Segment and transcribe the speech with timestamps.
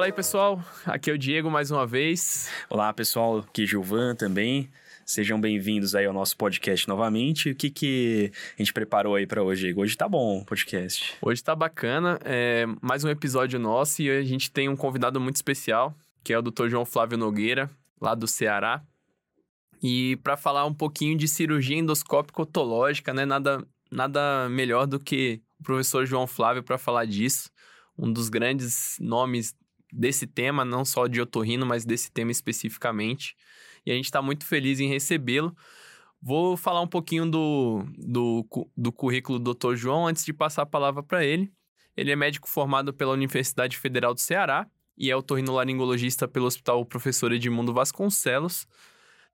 [0.00, 0.64] Fala aí, pessoal.
[0.86, 2.48] Aqui é o Diego mais uma vez.
[2.70, 3.40] Olá, pessoal.
[3.40, 4.70] Aqui é Gilvan também.
[5.04, 7.50] Sejam bem-vindos aí ao nosso podcast novamente.
[7.50, 9.74] O que, que a gente preparou aí para hoje?
[9.76, 11.18] Hoje tá bom o podcast.
[11.20, 12.18] Hoje tá bacana.
[12.24, 15.94] É mais um episódio nosso e a gente tem um convidado muito especial,
[16.24, 16.68] que é o Dr.
[16.68, 18.82] João Flávio Nogueira, lá do Ceará.
[19.82, 23.26] E para falar um pouquinho de cirurgia endoscópica otológica, né?
[23.26, 23.62] Nada,
[23.92, 27.50] nada melhor do que o professor João Flávio para falar disso.
[27.98, 29.54] Um dos grandes nomes
[29.92, 33.34] desse tema, não só de otorrino, mas desse tema especificamente
[33.84, 35.56] e a gente está muito feliz em recebê-lo.
[36.22, 39.74] Vou falar um pouquinho do, do, do currículo do Dr.
[39.74, 41.50] João antes de passar a palavra para ele.
[41.96, 44.66] Ele é médico formado pela Universidade Federal do Ceará
[44.96, 48.66] e é otorrinolaringologista pelo Hospital Professor Edmundo Vasconcelos.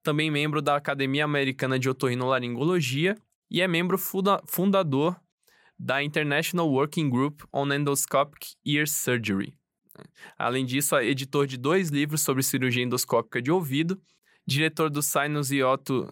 [0.02, 3.16] Também membro da Academia Americana de Otorrinolaringologia
[3.50, 5.16] e é membro funda fundador
[5.78, 9.52] da International Working Group on Endoscopic Ear Surgery.
[10.38, 14.00] Além disso, é editor de dois livros sobre cirurgia endoscópica de ouvido
[14.46, 16.08] diretor do Sinus e Otto,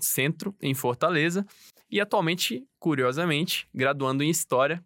[0.00, 1.46] Centro, em Fortaleza,
[1.88, 4.84] e atualmente, curiosamente, graduando em História.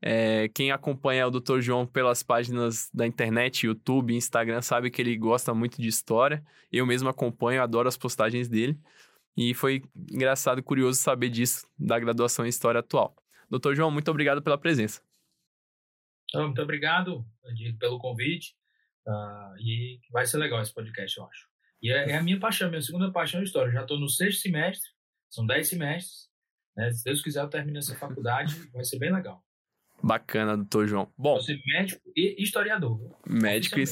[0.00, 1.60] É, quem acompanha o Dr.
[1.60, 6.42] João pelas páginas da internet, YouTube, Instagram, sabe que ele gosta muito de História.
[6.72, 8.78] Eu mesmo acompanho, adoro as postagens dele.
[9.36, 13.14] E foi engraçado e curioso saber disso, da graduação em História atual.
[13.50, 15.02] Doutor João, muito obrigado pela presença.
[16.42, 17.24] Muito obrigado
[17.78, 18.54] pelo convite.
[19.06, 21.46] Uh, e vai ser legal esse podcast, eu acho.
[21.82, 23.72] E é, é a minha paixão, minha segunda paixão é história.
[23.72, 24.88] já estou no sexto semestre,
[25.30, 26.28] são dez semestres.
[26.74, 26.90] Né?
[26.90, 29.44] Se Deus quiser, eu termino essa faculdade, vai ser bem legal.
[30.02, 31.12] Bacana, doutor João.
[31.16, 32.98] Bom, Você médico e historiador.
[33.26, 33.84] Médico e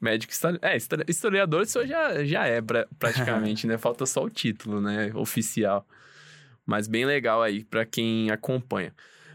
[0.00, 0.76] médico é,
[1.08, 3.78] historiador isso já, já é pra, praticamente, né?
[3.78, 5.12] Falta só o título, né?
[5.14, 5.86] Oficial.
[6.66, 8.92] Mas bem legal aí para quem acompanha.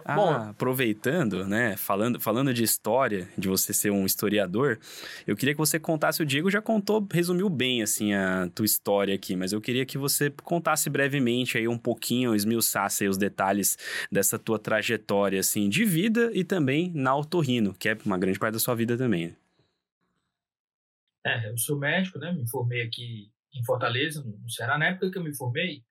[0.10, 4.80] Ah, Bom, aproveitando, né, falando, falando de história, de você ser um historiador,
[5.28, 9.14] eu queria que você contasse, o Diego já contou, resumiu bem, assim, a tua história
[9.14, 13.78] aqui, mas eu queria que você contasse brevemente aí um pouquinho, esmiuçasse aí os detalhes
[14.10, 18.54] dessa tua trajetória, assim, de vida e também na Autorrino, que é uma grande parte
[18.54, 19.28] da sua vida também.
[19.28, 19.36] Né?
[21.26, 24.78] É, eu sou médico, né, me formei aqui em Fortaleza, no Ceará.
[24.78, 25.84] Na época que eu me formei,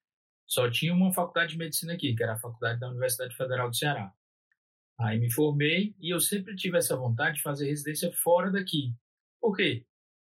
[0.47, 3.77] só tinha uma faculdade de medicina aqui, que era a faculdade da Universidade Federal do
[3.77, 4.13] Ceará.
[4.99, 8.95] Aí me formei e eu sempre tive essa vontade de fazer residência fora daqui.
[9.41, 9.85] Por quê?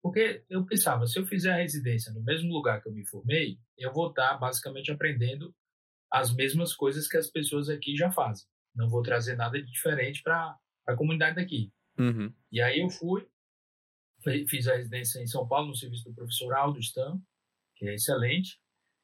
[0.02, 3.57] Porque eu pensava, se eu fizer a residência no mesmo lugar que eu me formei,
[3.78, 5.53] eu vou estar basicamente aprendendo
[6.12, 8.46] as mesmas coisas que as pessoas aqui já fazem.
[8.75, 10.57] Não vou trazer nada de diferente para
[10.88, 11.72] a comunidade daqui.
[11.97, 12.34] Uhum.
[12.52, 13.28] E aí eu fui,
[14.47, 17.22] fiz a residência em São Paulo, no serviço do professor Aldo Stam,
[17.75, 18.59] que é excelente.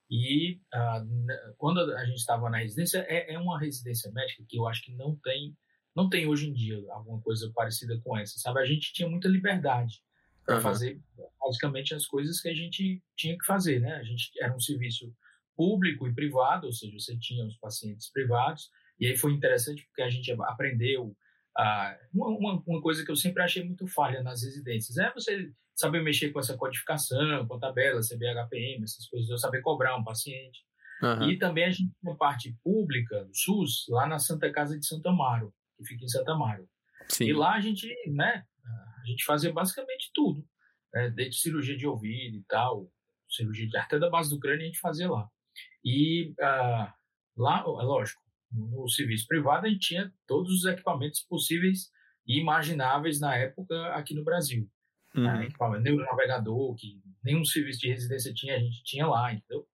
[0.10, 4.68] E uh, quando a gente estava na residência, é, é, uma residência médica que eu
[4.68, 5.56] acho que não tem,
[5.96, 8.60] não tem hoje em dia alguma coisa parecida com essa, sabe?
[8.60, 10.02] A gente tinha muita liberdade
[10.44, 10.62] para uhum.
[10.62, 11.00] fazer
[11.40, 13.96] basicamente as coisas que a gente tinha que fazer, né?
[13.96, 15.14] A gente era um serviço
[15.56, 20.02] público e privado, ou seja, você tinha os pacientes privados, e aí foi interessante porque
[20.02, 21.16] a gente aprendeu
[21.58, 26.04] ah, uma, uma, coisa que eu sempre achei muito falha nas residências é você saber
[26.04, 30.60] mexer com essa codificação, com a tabela, CBHPM, essas coisas, eu saber cobrar um paciente.
[31.02, 31.30] Uhum.
[31.30, 34.86] E também a gente tem uma parte pública do SUS lá na Santa Casa de
[34.86, 36.68] Santa Amaro, que fica em Santa Amaro.
[37.08, 37.28] Sim.
[37.28, 38.44] E lá a gente, né,
[39.02, 40.46] a gente fazia basicamente tudo,
[40.94, 42.92] né, desde cirurgia de ouvido e tal,
[43.30, 45.30] cirurgia de até da base do crânio a gente fazia lá.
[45.82, 46.92] E uh,
[47.38, 51.90] lá, é lógico, no serviço privado a gente tinha todos os equipamentos possíveis
[52.28, 54.70] e imagináveis na época aqui no Brasil.
[55.16, 55.24] Uhum.
[55.24, 55.50] Né?
[55.82, 59.68] Neuronavegador, que nenhum serviço de residência tinha, a gente tinha lá, entendeu?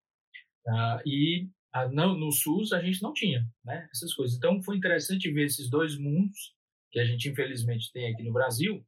[0.68, 3.88] Uh, e uh, no, no, SUS a gente não tinha, né?
[3.92, 4.36] Essas coisas.
[4.38, 6.56] Então foi interessante ver esses dois mundos
[6.92, 8.84] que a gente infelizmente tem aqui no Brasil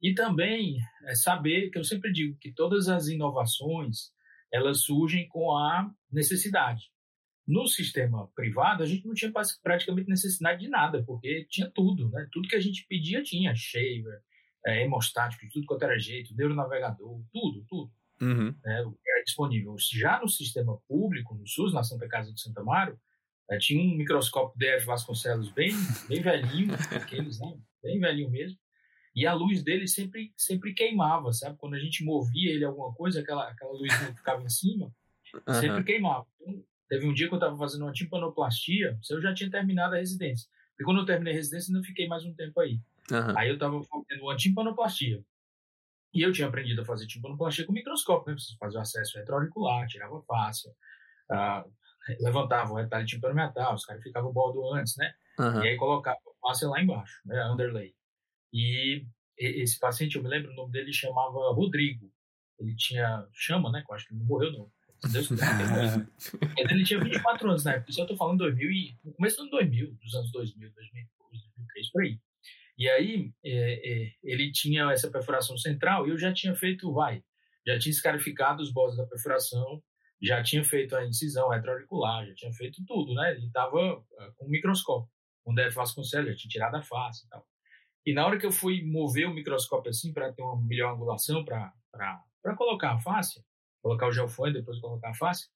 [0.00, 4.12] e também é, saber que eu sempre digo que todas as inovações
[4.52, 6.84] elas surgem com a necessidade.
[7.46, 9.32] No sistema privado, a gente não tinha
[9.62, 12.28] praticamente necessidade de nada, porque tinha tudo, né?
[12.30, 14.22] Tudo que a gente pedia tinha, shaver,
[14.66, 17.92] é, hemostático, tudo quanto era jeito, neuronavegador, tudo, tudo.
[18.20, 18.54] Uhum.
[18.64, 19.76] Né, era disponível.
[19.92, 22.98] Já no sistema público, no SUS, na Santa Casa de Santa Amaro,
[23.50, 25.70] é, tinha um microscópio DF Vasconcelos bem,
[26.08, 27.56] bem velhinho, aqueles, né?
[27.82, 28.58] Bem velhinho mesmo.
[29.14, 31.56] E a luz dele sempre, sempre queimava, sabe?
[31.56, 34.92] Quando a gente movia ele alguma coisa, aquela, aquela luz que ficava em cima,
[35.46, 35.54] uhum.
[35.54, 36.26] sempre queimava.
[36.40, 39.98] Então, Teve um dia que eu estava fazendo uma timpanoplastia, eu já tinha terminado a
[39.98, 40.48] residência.
[40.80, 42.80] E quando eu terminei a residência, não fiquei mais um tempo aí.
[43.10, 43.38] Uhum.
[43.38, 45.22] Aí eu estava fazendo uma timpanoplastia.
[46.14, 48.38] E eu tinha aprendido a fazer timpanoplastia com microscópio, né?
[48.38, 50.70] Você fazia o acesso retroauricular, tirava fácil,
[51.30, 51.70] uh,
[52.20, 55.12] levantava o retalho timpanometal, os caras ficavam o bordo antes, né?
[55.38, 55.62] Uhum.
[55.62, 57.44] E aí colocava a face lá embaixo, né?
[57.50, 57.94] Underlay.
[58.52, 59.06] E
[59.36, 62.10] esse paciente, eu me lembro, o nome dele chamava Rodrigo.
[62.58, 63.84] Ele tinha, chama, né?
[63.88, 64.70] Eu acho que ele não morreu, não.
[65.12, 67.90] Deus Mas ele tinha 24 anos na época.
[67.90, 71.42] Isso eu tô falando 2000 e, no começo do ano 2000, dos anos 2000, 2002,
[71.54, 72.18] 2003, por aí.
[72.78, 77.24] E aí, é, é, ele tinha essa perfuração central e eu já tinha feito, vai,
[77.66, 79.82] já tinha escarificado os bordos da perfuração,
[80.22, 83.32] já tinha feito a incisão retroauricular, já tinha feito tudo, né?
[83.32, 85.10] Ele estava uh, com um microscópio,
[85.44, 87.44] com o Vasconcelos, já tinha tirado a face e tal.
[88.06, 91.44] E na hora que eu fui mover o microscópio assim para ter uma melhor angulação
[91.44, 91.72] para
[92.56, 93.44] colocar a face,
[93.82, 95.48] colocar o gelfone, depois colocar a face,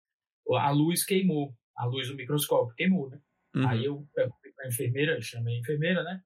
[0.58, 3.22] a luz queimou, a luz do microscópio queimou, né?
[3.56, 3.68] Uhum.
[3.68, 6.22] Aí eu perguntei para a enfermeira, chamei a enfermeira, né?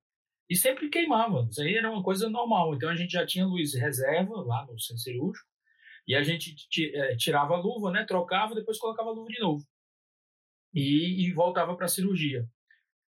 [0.50, 2.75] E sempre queimava, isso aí era uma coisa normal.
[2.75, 5.47] Então a gente já tinha luz reserva lá no centro cirúrgico,
[6.07, 6.56] e a gente
[6.94, 8.06] é, tirava a luva, né?
[8.06, 9.65] Trocava, depois colocava a luva de novo.
[10.74, 12.47] E, e voltava para a cirurgia.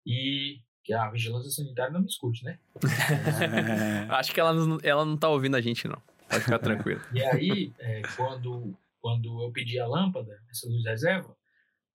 [0.07, 2.61] E que a vigilância sanitária não me escute, né?
[4.09, 6.01] Acho que ela não, ela não tá ouvindo a gente, não.
[6.29, 7.01] Pode ficar tranquilo.
[7.13, 11.37] e aí, é, quando, quando eu pedi a lâmpada, essa luz reserva,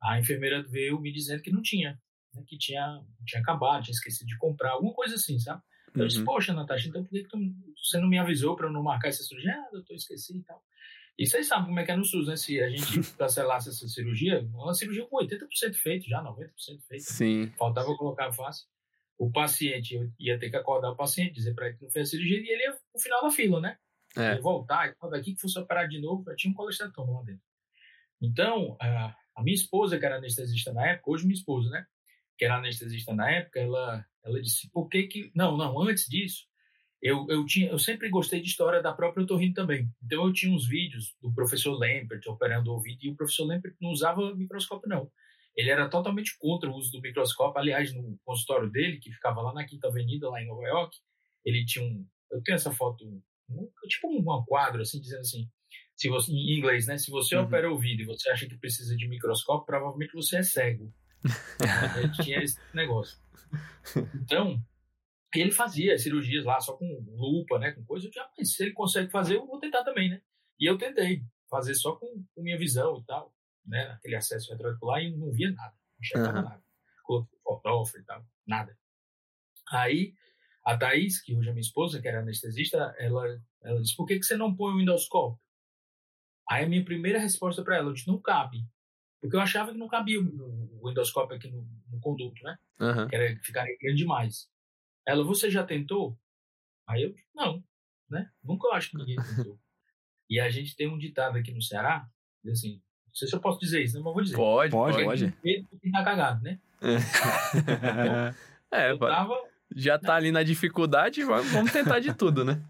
[0.04, 1.98] a enfermeira veio me dizendo que não tinha,
[2.34, 5.62] né, que tinha, tinha acabado, tinha esquecido de comprar, alguma coisa assim, sabe?
[5.94, 6.08] Eu uhum.
[6.08, 7.38] disse, poxa, Natasha, então por que, que tu,
[7.76, 9.54] você não me avisou para eu não marcar essa cirurgia?
[9.54, 10.64] Ah, doutor, esqueci e tal.
[11.18, 12.36] E vocês sabem como é que é no SUS, né?
[12.36, 12.84] Se a gente
[13.18, 16.48] cancelasse essa cirurgia, uma cirurgia com 80% feito já, 90%
[16.88, 17.04] feito.
[17.04, 17.52] Sim.
[17.58, 18.66] Faltava colocar a face.
[19.18, 22.12] O paciente ia ter que acordar o paciente, dizer para ele que não fez a
[22.12, 23.78] cirurgia e ele ia no final da fila, né?
[24.16, 24.38] É.
[24.40, 27.44] voltar e daqui que fosse operar de novo, eu tinha um colesterol lá dentro.
[28.22, 31.86] Então, a, a minha esposa, que era anestesista na época, hoje minha esposa, né?
[32.42, 35.32] Que era anestesista na época, ela, ela disse, por que que...
[35.36, 36.48] Não, não, antes disso,
[37.00, 39.88] eu, eu, tinha, eu sempre gostei de história da própria otorrino também.
[40.04, 43.76] Então, eu tinha uns vídeos do professor Lempert operando o ouvido, e o professor Lempert
[43.80, 45.12] não usava microscópio, não.
[45.56, 47.62] Ele era totalmente contra o uso do microscópio.
[47.62, 50.98] Aliás, no consultório dele, que ficava lá na Quinta Avenida, lá em Nova York,
[51.46, 52.04] ele tinha um...
[52.32, 53.06] Eu tenho essa foto
[53.88, 55.50] tipo um quadro assim dizendo assim
[55.96, 57.44] se você em inglês né se você uhum.
[57.44, 60.94] opera o ouvido e você acha que precisa de microscópio provavelmente você é cego
[62.22, 63.20] tinha esse negócio
[64.16, 64.62] então
[65.34, 66.86] ele fazia cirurgias lá só com
[67.16, 70.10] lupa né com coisa eu já mas se ele consegue fazer eu vou tentar também
[70.10, 70.22] né
[70.60, 73.34] e eu tentei fazer só com, com minha visão e tal
[73.66, 76.44] né aquele acesso retroauricular e não via nada não enxergava uhum.
[76.44, 76.64] nada
[77.04, 78.78] coloquei fotógrafo e tal nada
[79.72, 80.14] aí
[80.64, 84.20] a Thaís, que hoje é minha esposa, que era anestesista, ela, ela disse: por que,
[84.20, 85.40] que você não põe o endoscópio?
[86.50, 88.66] Aí a minha primeira resposta para ela, eu disse: não cabe.
[89.22, 92.58] Porque eu achava que não cabia o, endoscópio aqui no, no conduto, né?
[92.80, 93.08] Uhum.
[93.08, 94.50] Que era ficar grande demais.
[95.06, 96.18] Ela, você já tentou?
[96.88, 97.64] Aí eu, não,
[98.10, 98.30] né?
[98.44, 99.60] Nunca eu acho que ninguém tentou.
[100.30, 102.10] e a gente tem um ditado aqui no Ceará,
[102.50, 104.02] assim, não sei se eu posso dizer isso, né?
[104.04, 104.36] mas vou dizer.
[104.36, 105.04] Pode, pode.
[105.04, 105.38] pode.
[105.44, 106.60] Medo tá cagado, né?
[108.72, 112.62] é, eu tava já tá ali na dificuldade, vamos tentar de tudo, né?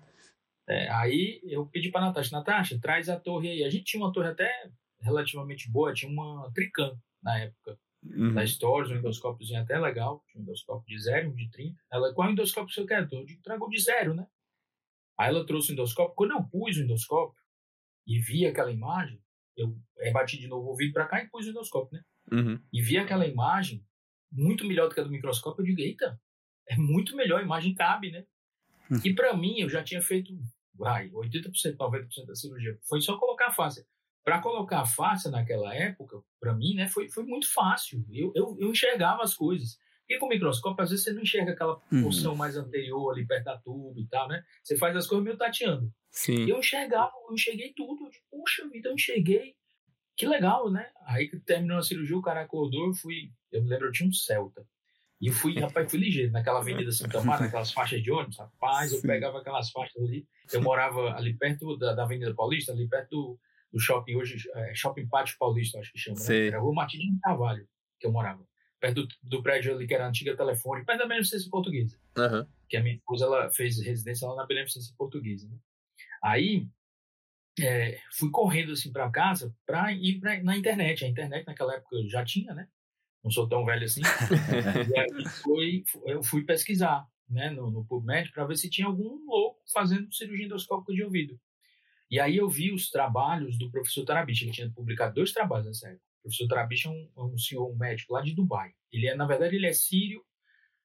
[0.68, 3.63] É, aí eu pedi pra Natasha, Natasha, traz a torre aí.
[3.63, 4.50] A gente tinha uma torre até
[5.01, 7.77] relativamente boa, tinha uma Trican na época.
[8.03, 8.33] Uhum.
[8.33, 11.80] Da Stories, um endoscópiozinho até legal, um endoscópio de zero, um de 30.
[11.92, 13.07] Ela, qual endoscópio você quer?
[13.12, 14.25] Eu trago de zero, né?
[15.19, 16.15] Aí ela trouxe o endoscópio.
[16.15, 17.39] Quando eu pus o endoscópio
[18.07, 19.21] e vi aquela imagem,
[19.56, 22.04] eu é, bati de novo o ouvido para cá e pus o endoscópio, né?
[22.31, 22.59] Uhum.
[22.73, 23.85] E vi aquela imagem
[24.31, 25.61] muito melhor do que a do microscópio.
[25.61, 26.19] Eu digo, eita,
[26.68, 28.25] é muito melhor, a imagem cabe, né?
[28.90, 28.99] Hum.
[29.06, 30.33] E para mim, eu já tinha feito
[30.73, 32.78] vai, 80%, 90% da cirurgia.
[32.87, 33.85] Foi só colocar a face.
[34.23, 38.06] Para colocar a face naquela época, para mim, né, foi, foi muito fácil.
[38.11, 39.78] Eu, eu, eu enxergava as coisas.
[40.01, 42.04] Porque com o microscópio, às vezes você não enxerga aquela uhum.
[42.04, 44.44] porção mais anterior ali perto da tuba e tal, né?
[44.61, 45.92] Você faz as coisas meio tateando.
[46.11, 46.49] Sim.
[46.49, 48.09] Eu enxergava, eu enxerguei tudo.
[48.30, 49.56] Puxa vida, eu enxerguei.
[50.18, 50.90] Que legal, né?
[51.06, 53.31] Aí que terminou a cirurgia, o cara acordou, eu fui.
[53.51, 54.68] Eu me lembro, eu tinha um Celta.
[55.21, 58.92] E eu fui, rapaz, fui ligeiro, naquela avenida Santa Marta, naquelas faixas de ônibus, rapaz,
[58.92, 59.07] eu Sim.
[59.07, 60.28] pegava aquelas faixas ali.
[60.51, 63.40] Eu morava ali perto da, da Avenida Paulista, ali perto do,
[63.71, 66.47] do shopping, hoje, é, Shopping Pátio Paulista, acho que chama, né?
[66.47, 67.68] Era Rua Martins de Carvalho,
[67.99, 68.45] que eu morava.
[68.80, 71.97] Perto do, do, prédio ali, que era a antiga telefone, perto da Beneficência Portuguesa.
[72.18, 72.45] Uhum.
[72.68, 75.57] Que a minha esposa, ela fez residência lá na Beneficência Portuguesa, né?
[76.23, 76.68] Aí,
[77.59, 81.06] é, fui correndo assim para casa para ir pra, na internet.
[81.06, 82.68] A internet naquela época já tinha, né?
[83.23, 84.01] não sou tão velho assim.
[84.90, 89.25] e aí foi, eu fui pesquisar né, no, no PubMed para ver se tinha algum
[89.25, 91.40] louco fazendo cirurgia endoscópica de ouvido.
[92.11, 95.87] E aí eu vi os trabalhos do professor Tarabicha, ele tinha publicado dois trabalhos nessa
[95.87, 96.03] época.
[96.19, 98.71] O professor Tarabicha é um, é um senhor um médico lá de Dubai.
[98.91, 100.21] Ele é, na verdade, ele é sírio,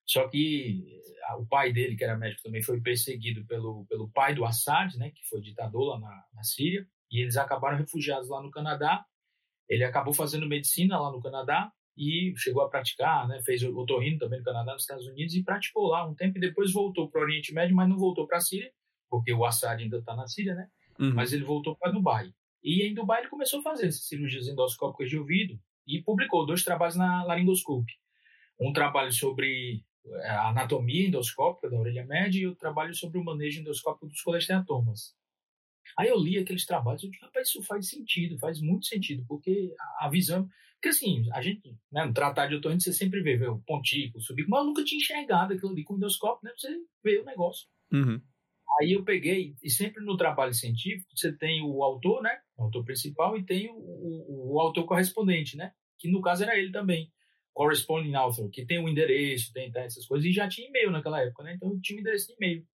[0.07, 1.03] só que
[1.39, 5.11] o pai dele, que era médico também, foi perseguido pelo, pelo pai do Assad, né,
[5.11, 9.05] que foi ditador lá na, na Síria, e eles acabaram refugiados lá no Canadá.
[9.69, 13.41] Ele acabou fazendo medicina lá no Canadá, e chegou a praticar, né?
[13.43, 16.41] Fez o otorrino também no Canadá, nos Estados Unidos e praticou lá um tempo e
[16.41, 18.71] depois voltou para o Oriente Médio, mas não voltou para a Síria,
[19.09, 20.69] porque o Assad ainda está na Síria, né?
[20.99, 21.15] Uhum.
[21.15, 22.33] Mas ele voltou para Dubai.
[22.63, 26.65] E em Dubai ele começou a fazer essas cirurgias endoscópicas de ouvido e publicou dois
[26.65, 27.95] trabalhos na laringoscopia.
[28.61, 33.25] Um trabalho sobre é, a anatomia endoscópica da orelha média e outro trabalho sobre o
[33.25, 35.15] manejo endoscópico dos colesteatomas.
[35.97, 39.75] Aí eu li aqueles trabalhos e disse, rapaz, isso faz sentido, faz muito sentido, porque
[40.01, 40.49] a visão...
[40.75, 44.19] Porque assim, a gente, né, no tratado de otorrino, você sempre vê, vê o pontico,
[44.19, 46.53] o subico, mas eu nunca tinha enxergado aquilo ali com o endoscópio, né?
[46.57, 46.69] Você
[47.03, 47.67] vê o negócio.
[47.93, 48.21] Uhum.
[48.81, 52.39] Aí eu peguei, e sempre no trabalho científico, você tem o autor, né?
[52.57, 55.73] O autor principal, e tem o, o, o autor correspondente, né?
[55.99, 57.11] Que no caso era ele também.
[57.55, 61.23] Corresponding author, que tem um endereço, tem tá, essas coisas, e já tinha e-mail naquela
[61.23, 61.55] época, né?
[61.55, 62.67] Então eu tinha um endereço de e-mail.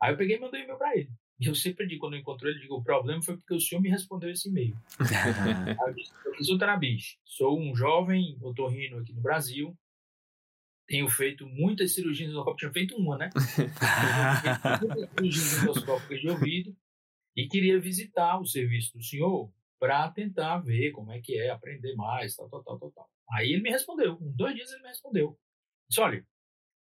[0.00, 1.10] Aí eu peguei e mandei e-mail para ele.
[1.38, 3.82] E eu sempre digo, quando eu encontro ele, digo, o problema foi porque o senhor
[3.82, 4.76] me respondeu esse e-mail.
[5.78, 9.76] Aí eu disse, professor Tarabiche, sou um jovem otorrino aqui no Brasil,
[10.86, 13.30] tenho feito muitas cirurgias endoscópicas, tinha feito uma, né?
[14.82, 16.76] muitas cirurgias endoscópicas de ouvido
[17.36, 21.94] e queria visitar o serviço do senhor para tentar ver como é que é, aprender
[21.94, 23.10] mais, tal, tal, tal, tal, tal.
[23.32, 25.38] Aí ele me respondeu, em dois dias ele me respondeu.
[25.88, 26.26] Disse, olha,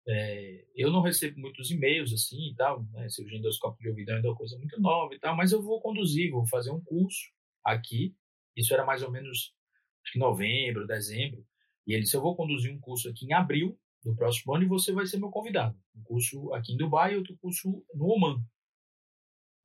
[0.08, 3.08] é, eu não recebo muitos e-mails assim e tal, né?
[3.10, 6.32] Cirurgia endoscópica de ouvido é uma coisa muito nova e tal, mas eu vou conduzir,
[6.32, 7.32] vou fazer um curso
[7.64, 8.16] aqui.
[8.56, 9.56] Isso era mais ou menos
[10.04, 11.46] acho que novembro, dezembro.
[11.88, 14.68] E ele disse: Eu vou conduzir um curso aqui em abril do próximo ano e
[14.68, 15.78] você vai ser meu convidado.
[15.96, 18.44] Um curso aqui em Dubai e outro curso no Oman.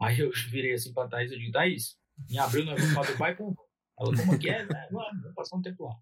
[0.01, 1.99] Aí eu virei assim para Thaís e digo: Thaís,
[2.31, 3.55] em abril nós vamos para Dubai com
[4.01, 4.65] Ela, como que é?
[4.65, 4.89] Né?
[4.91, 5.95] Vamos passar um tempo lá.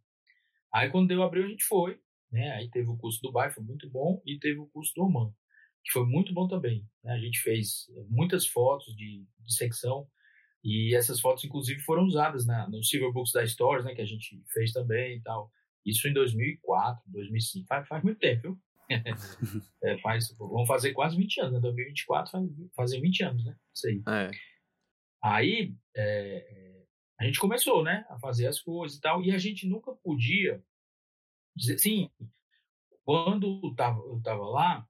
[0.75, 1.99] Aí quando deu abril a gente foi.
[2.31, 2.50] Né?
[2.52, 5.33] Aí teve o curso do Dubai, foi muito bom, e teve o curso do Oman,
[5.85, 6.87] que foi muito bom também.
[7.02, 7.12] Né?
[7.12, 10.09] A gente fez muitas fotos de, de secção,
[10.62, 14.07] e essas fotos, inclusive, foram usadas na, no Silver Books da Stories, né, que a
[14.07, 15.49] gente fez também e tal.
[15.87, 17.66] Isso em 2004, 2005.
[17.69, 18.61] Faz, faz muito tempo, viu?
[19.83, 21.61] é, faz, vamos fazer quase 20 anos, né?
[21.61, 23.57] 2024 faz, fazer 20 anos, né?
[23.73, 24.02] Isso aí.
[24.09, 24.31] É.
[25.23, 26.83] Aí é, é,
[27.21, 28.05] a gente começou, né?
[28.09, 30.62] A fazer as coisas e tal, e a gente nunca podia
[31.55, 32.11] dizer, sim,
[33.05, 34.87] quando eu estava eu tava lá,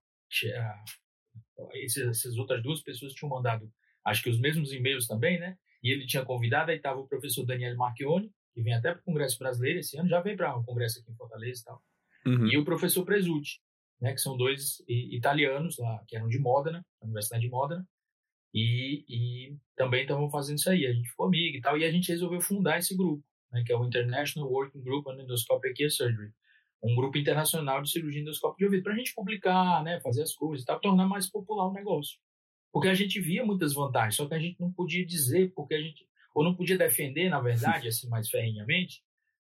[1.84, 3.70] essas outras duas pessoas tinham mandado,
[4.04, 5.58] acho que os mesmos e-mails também, né?
[5.82, 9.04] E ele tinha convidado, aí estava o professor Daniel Marchione, que vem até para o
[9.04, 11.82] Congresso Brasileiro esse ano, já veio para o Congresso aqui em Fortaleza e tal.
[12.26, 12.46] Uhum.
[12.46, 13.60] E o professor Presutti,
[14.00, 17.86] né, que são dois italianos lá, que eram de Modena, da Universidade de Modena,
[18.54, 20.86] e, e também estavam fazendo isso aí.
[20.86, 23.22] A gente ficou amigo e tal, e a gente resolveu fundar esse grupo,
[23.52, 26.32] né, que é o International Working Group on Endoscopic Ear Surgery,
[26.82, 30.34] um grupo internacional de cirurgia endoscópica de ouvido, para a gente publicar, né, fazer as
[30.34, 32.18] coisas e tal, tornar mais popular o negócio.
[32.72, 35.80] Porque a gente via muitas vantagens, só que a gente não podia dizer, porque a
[35.80, 39.02] gente, ou não podia defender, na verdade, assim, mais ferrenhamente,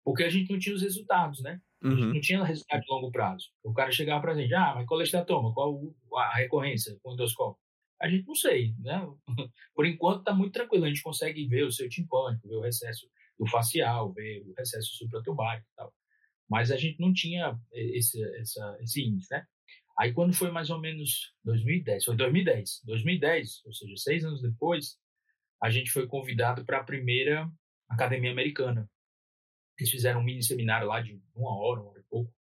[0.04, 1.60] porque a gente não tinha os resultados, né?
[1.80, 2.14] Uhum.
[2.14, 3.46] Não tinha resultado de longo prazo.
[3.62, 5.80] O cara chegava para a gente, ah, mas colestatoma, qual
[6.16, 7.62] a recorrência com endoscópio?
[8.00, 9.00] A gente não sei, né?
[9.76, 13.06] Por enquanto está muito tranquilo, a gente consegue ver o seu timpânico, ver o recesso
[13.38, 15.94] do facial, ver o recesso supraturbárico e tal.
[16.50, 19.46] Mas a gente não tinha esse, essa, esse índice, né?
[20.00, 24.96] Aí quando foi mais ou menos 2010, foi 2010, 2010, ou seja, seis anos depois,
[25.62, 27.48] a gente foi convidado para a primeira
[27.88, 28.90] academia americana.
[29.78, 32.32] Eles fizeram um mini seminário lá de uma hora, uma hora e pouco,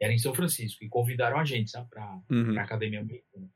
[0.00, 2.58] era em São Francisco, e convidaram a gente, sabe, para uhum.
[2.58, 3.48] a academia americana.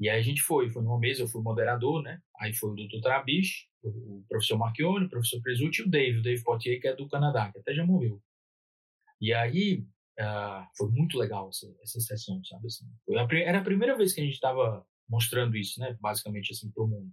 [0.00, 2.22] E aí a gente foi, foi numa mesa, eu fui moderador, né?
[2.40, 3.00] Aí foi o Dr.
[3.02, 6.96] Tarabish, o professor Marchione, o professor Presutti e o Dave, o Dave Potier, que é
[6.96, 8.22] do Canadá, que até já morreu.
[9.20, 9.84] E aí
[10.20, 12.66] uh, foi muito legal essa, essa sessão, sabe?
[12.66, 15.96] Assim, a, era a primeira vez que a gente estava mostrando isso, né?
[16.00, 17.12] Basicamente assim para o mundo.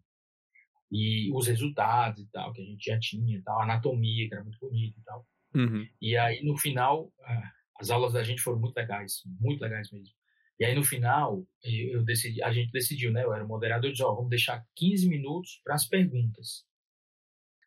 [0.91, 4.43] E os resultados e tal que a gente já tinha, tal, a anatomia que era
[4.43, 5.27] muito bonita e tal.
[5.53, 5.87] Uhum.
[6.01, 7.49] E aí no final uh,
[7.79, 10.13] as aulas da gente foram muito legais, muito legais mesmo.
[10.59, 13.23] E aí no final eu decidi, a gente decidiu, né?
[13.23, 16.65] Eu era o moderador, eu disse, ó, vamos deixar 15 minutos para as perguntas.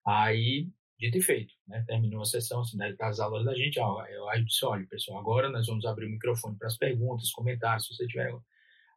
[0.07, 1.85] Aí dito e feito, né?
[1.87, 5.49] Terminou a sessão, assim, das aulas da gente, ó, eu aí disse, olha, pessoal, agora
[5.49, 8.33] nós vamos abrir o microfone para as perguntas, comentários, se você tiver...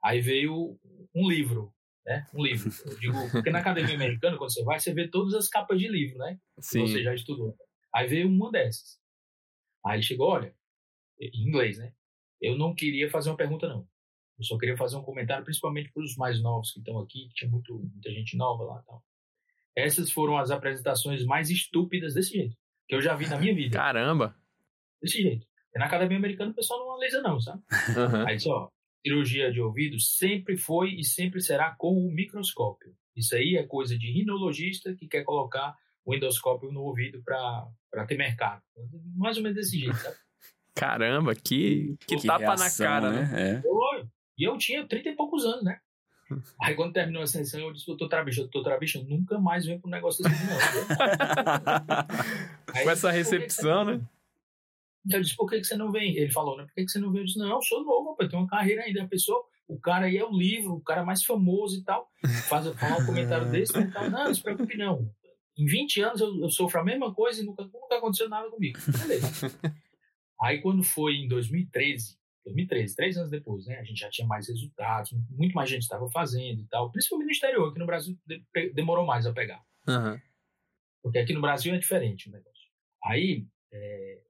[0.04, 0.80] Aí veio
[1.13, 1.72] um livro,
[2.05, 2.25] né?
[2.34, 2.72] Um livro.
[2.86, 5.88] Eu digo, porque na academia americana, quando você vai, você vê todas as capas de
[5.88, 6.39] livro, né?
[6.60, 6.86] Sim.
[6.86, 7.55] Que você já estudou.
[7.93, 9.00] Aí veio uma dessas.
[9.86, 10.55] Aí ele chegou, olha,
[11.20, 11.93] em inglês, né?
[12.41, 13.88] Eu não queria fazer uma pergunta, não.
[14.38, 17.34] Eu só queria fazer um comentário, principalmente para os mais novos que estão aqui, que
[17.36, 19.03] tinha muito, muita gente nova lá e tal.
[19.75, 22.58] Essas foram as apresentações mais estúpidas desse jeito
[22.91, 23.77] que eu já vi na minha vida.
[23.77, 24.36] Caramba!
[25.01, 25.48] Desse jeito.
[25.74, 27.63] E na academia americana o pessoal não analisa não, sabe?
[27.96, 28.27] Uhum.
[28.27, 28.70] Aí só,
[29.05, 32.96] cirurgia de ouvido sempre foi e sempre será com o microscópio.
[33.15, 38.17] Isso aí é coisa de rinologista que quer colocar o endoscópio no ouvido para ter
[38.17, 38.62] mercado.
[39.15, 40.15] Mais ou menos desse jeito, sabe?
[40.74, 43.25] Caramba, que, que, que tapa reação, na cara, né?
[43.25, 43.62] né?
[43.67, 43.72] É.
[44.38, 45.79] E eu tinha 30 e poucos anos, né?
[46.62, 49.88] Aí quando terminou a sessão, eu disse, doutor Trabicho, doutor Trabicho, nunca mais venho para
[49.88, 50.58] um negócio assim, não.
[52.84, 54.01] Com essa recepção, né?
[55.10, 56.15] Eu disse, por que, que você não vem?
[56.15, 56.63] Ele falou, né?
[56.65, 57.22] Por que, que você não vem?
[57.22, 59.03] Eu disse, não, eu sou novo, eu tenho uma carreira ainda.
[59.03, 62.08] A pessoa, o cara aí é o livro, o cara mais famoso e tal.
[62.48, 64.10] Faz, um comentário desse e tal.
[64.10, 65.10] Não, não se preocupe não.
[65.58, 68.79] Em 20 anos eu, eu sofro a mesma coisa e nunca, nunca aconteceu nada comigo.
[69.00, 69.27] Beleza.
[70.41, 73.79] aí quando foi em 2013, 2013, três anos depois, né?
[73.79, 76.91] A gente já tinha mais resultados, muito mais gente estava fazendo e tal.
[76.91, 78.17] Principalmente no exterior, aqui no Brasil
[78.74, 79.63] demorou mais a pegar.
[79.88, 80.20] Uhum.
[81.03, 82.70] Porque aqui no Brasil é diferente o negócio.
[83.03, 84.22] Aí, é,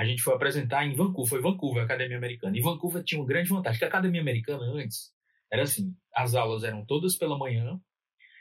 [0.00, 2.56] a gente foi apresentar em Vancouver, foi Vancouver, a Academia Americana.
[2.56, 5.12] E Vancouver tinha uma grande vantagem, que a Academia Americana antes
[5.52, 7.78] era assim, as aulas eram todas pela manhã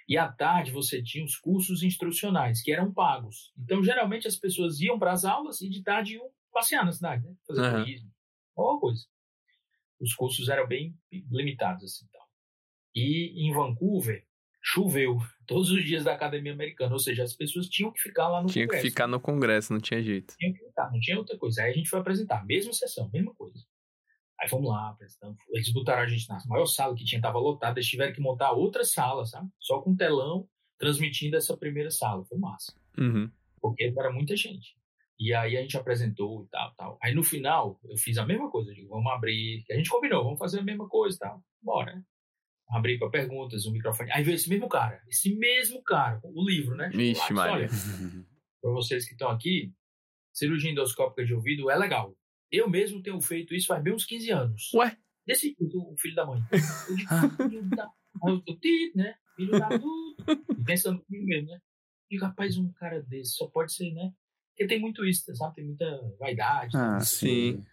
[0.08, 3.52] e à tarde você tinha os cursos instrucionais, que eram pagos.
[3.58, 7.28] Então, geralmente as pessoas iam para as aulas e de tarde iam passear na cidade,
[7.28, 7.36] né?
[7.46, 7.84] Fazer uhum.
[7.84, 8.12] turismo
[8.56, 9.06] qualquer coisa.
[10.00, 12.26] Os cursos eram bem limitados assim, tal.
[12.96, 14.26] E em Vancouver
[14.74, 18.42] choveu todos os dias da academia americana, ou seja, as pessoas tinham que ficar lá
[18.42, 18.82] no tinha congresso.
[18.82, 20.36] Tinha que ficar no congresso, não tinha jeito.
[20.38, 21.64] Tinha que ficar, não tinha outra coisa.
[21.64, 23.60] Aí a gente foi apresentar, mesma sessão, mesma coisa.
[24.40, 25.36] Aí fomos lá, apresentando.
[25.50, 28.52] Eles botaram a gente na maior sala que tinha, estava lotada, eles tiveram que montar
[28.52, 29.50] outra sala, sabe?
[29.60, 30.48] Só com telão,
[30.78, 32.24] transmitindo essa primeira sala.
[32.26, 32.74] Foi massa.
[32.98, 33.30] Uhum.
[33.60, 34.78] Porque era muita gente.
[35.20, 36.98] E aí a gente apresentou e tal, tal.
[37.04, 38.74] Aí no final, eu fiz a mesma coisa.
[38.74, 39.66] Digo, vamos abrir.
[39.70, 41.44] A gente combinou, vamos fazer a mesma coisa e tal.
[41.62, 42.04] Bora, né?
[42.70, 44.12] Abri para perguntas, o microfone.
[44.12, 46.90] Aí veio esse mesmo cara, esse mesmo cara, o livro, né?
[46.94, 47.54] Vixe, Maria.
[47.54, 47.70] Olha,
[48.62, 49.74] para vocês que estão aqui,
[50.32, 52.16] cirurgia endoscópica de ouvido é legal.
[52.52, 54.74] Eu mesmo tenho feito isso faz bem uns 15 anos.
[54.74, 54.98] Ué?
[55.26, 56.42] Desse o filho da mãe.
[57.38, 57.88] Filho da...
[58.26, 58.44] Eu,
[58.96, 59.16] né?
[59.36, 59.70] Filho da.
[60.66, 61.60] Pensando comigo mesmo, né?
[62.10, 64.12] Digo, rapaz, um cara desse só pode ser, né?
[64.50, 65.56] Porque tem muito isso, sabe?
[65.56, 65.86] Tem muita
[66.20, 66.76] vaidade.
[66.76, 67.64] Ah, sim.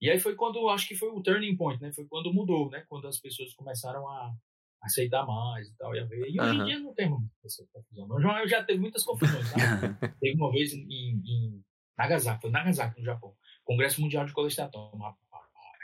[0.00, 1.92] E aí foi quando, acho que foi o turning point, né?
[1.92, 2.84] Foi quando mudou, né?
[2.88, 4.34] Quando as pessoas começaram a
[4.82, 6.28] aceitar mais e tal, e a ver.
[6.30, 7.10] E hoje em dia não tem
[7.44, 8.08] essa confusão.
[8.10, 9.56] Eu já, eu já teve muitas confusões, sabe?
[10.20, 10.86] teve uma vez em,
[11.24, 11.64] em
[11.96, 14.32] Nagasaki, foi Nagasaki, no Japão, Congresso Mundial de.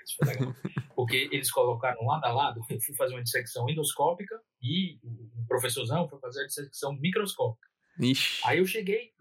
[0.05, 0.55] Isso foi legal.
[0.95, 6.09] Porque eles colocaram lado a lado, eu fui fazer uma dissecção endoscópica e o professorzão
[6.09, 7.69] foi fazer a dissecção microscópica.
[8.01, 8.41] Ixi.
[8.45, 9.13] Aí eu cheguei,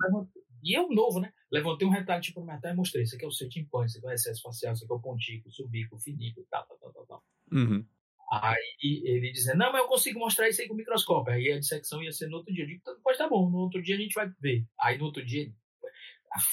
[0.63, 1.33] e eu novo, né?
[1.51, 3.03] Levantei um retalho tipo metal e mostrei.
[3.03, 4.95] Isso aqui é o seu timpano, isso aqui é o excesso facial, isso aqui é
[4.95, 7.23] o pontico, o subico, o finico, tal, tal, tal, tal.
[7.51, 7.85] Uhum.
[8.31, 11.33] Aí ele dizendo, não, mas eu consigo mostrar isso aí com o microscópio.
[11.33, 12.63] Aí a dissecção ia ser no outro dia.
[12.63, 14.65] Eu digo, então, pode tá bom, no outro dia a gente vai ver.
[14.79, 15.51] Aí no outro dia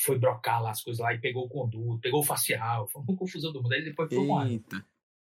[0.05, 3.16] foi brocar lá as coisas lá e pegou o conduto, pegou o facial, foi uma
[3.16, 3.73] confusão do mundo.
[3.73, 4.61] Aí depois foi um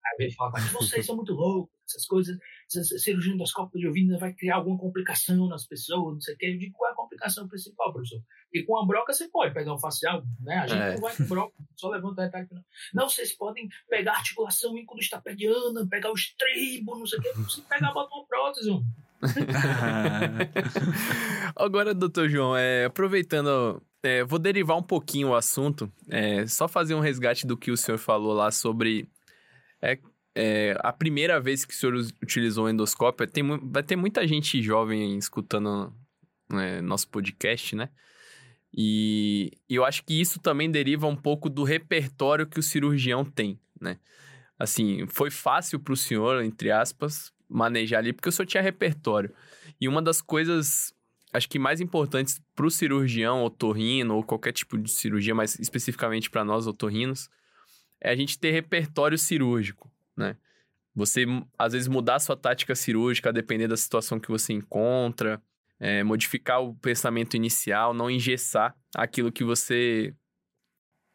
[0.08, 2.38] Aí veio falar, mas vocês são muito loucos, essas coisas,
[2.68, 6.46] essa cirurgia endoscópica de ouvido vai criar alguma complicação nas pessoas, não sei o que.
[6.46, 8.22] Eu digo, qual é a complicação principal, professor?
[8.44, 10.58] Porque com a broca você pode pegar um facial, né?
[10.58, 10.94] A gente é.
[10.94, 12.48] não vai com broca, só levanta o retalho.
[12.52, 12.64] Não.
[12.94, 17.34] não, vocês podem pegar a articulação incudistapediana, pegar o estribo, não sei o que.
[17.34, 18.86] Você pegar, bota uma prótese, mano.
[21.56, 26.96] Agora, doutor João, é, aproveitando, é, vou derivar um pouquinho o assunto, é, só fazer
[26.96, 29.10] um resgate do que o senhor falou lá sobre
[29.82, 29.98] é,
[30.36, 35.18] é, a primeira vez que o senhor utilizou endoscópio, tem, vai ter muita gente jovem
[35.18, 35.94] escutando
[36.50, 37.90] né, nosso podcast, né?
[38.78, 43.24] E, e, eu acho que isso também deriva um pouco do repertório que o cirurgião
[43.24, 43.98] tem, né?
[44.60, 49.34] Assim, foi fácil para o senhor, entre aspas, manejar ali, porque o senhor tinha repertório.
[49.80, 50.94] E uma das coisas,
[51.32, 56.30] acho que mais importantes para o cirurgião otorrino ou qualquer tipo de cirurgia, mas especificamente
[56.30, 57.30] para nós otorrinos,
[58.02, 60.38] é a gente ter repertório cirúrgico, né?
[60.96, 61.26] Você,
[61.60, 65.42] às vezes, mudar sua tática cirúrgica, depender da situação que você encontra,
[65.78, 70.14] é, modificar o pensamento inicial, não engessar aquilo que você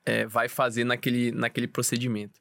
[0.04, 2.38] é, vai fazer naquele, naquele procedimento.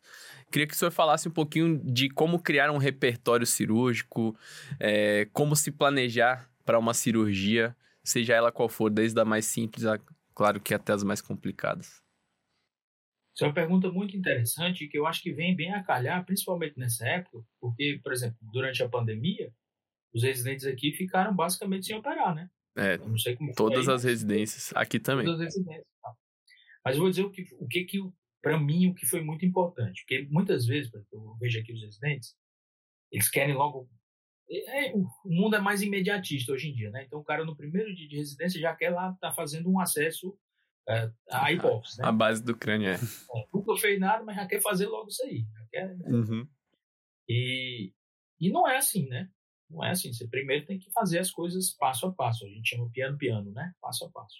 [0.51, 4.35] Queria que o senhor falasse um pouquinho de como criar um repertório cirúrgico,
[4.79, 9.85] é, como se planejar para uma cirurgia, seja ela qual for, desde a mais simples,
[9.85, 9.99] a,
[10.33, 12.01] claro que até as mais complicadas.
[13.39, 16.77] Isso é uma pergunta muito interessante que eu acho que vem bem a calhar, principalmente
[16.77, 19.49] nessa época, porque, por exemplo, durante a pandemia,
[20.13, 22.49] os residentes aqui ficaram basicamente sem operar, né?
[22.75, 25.25] É, eu não sei como todas aí, as residências, aqui também.
[25.25, 25.87] Todas as residências.
[26.03, 26.13] Tá.
[26.83, 27.99] Mas eu vou dizer o que, o que, que
[28.41, 30.01] para mim, o que foi muito importante.
[30.01, 32.35] Porque muitas vezes, eu vejo aqui os residentes,
[33.09, 33.89] eles querem logo.
[34.51, 37.05] É, o mundo é mais imediatista hoje em dia, né?
[37.05, 39.79] Então o cara no primeiro dia de residência já quer lá estar tá fazendo um
[39.79, 40.37] acesso
[40.89, 42.07] é, a hipófise, né?
[42.07, 42.95] A base do crânio, é.
[42.95, 43.47] é.
[43.53, 45.45] Nunca fez nada, mas já quer fazer logo isso aí.
[45.69, 46.05] Quer, né?
[46.07, 46.47] uhum.
[47.27, 47.93] e,
[48.39, 49.29] e não é assim, né?
[49.69, 50.11] Não é assim.
[50.11, 52.43] Você primeiro tem que fazer as coisas passo a passo.
[52.43, 53.71] A gente chama piano-piano, né?
[53.79, 54.37] Passo a passo.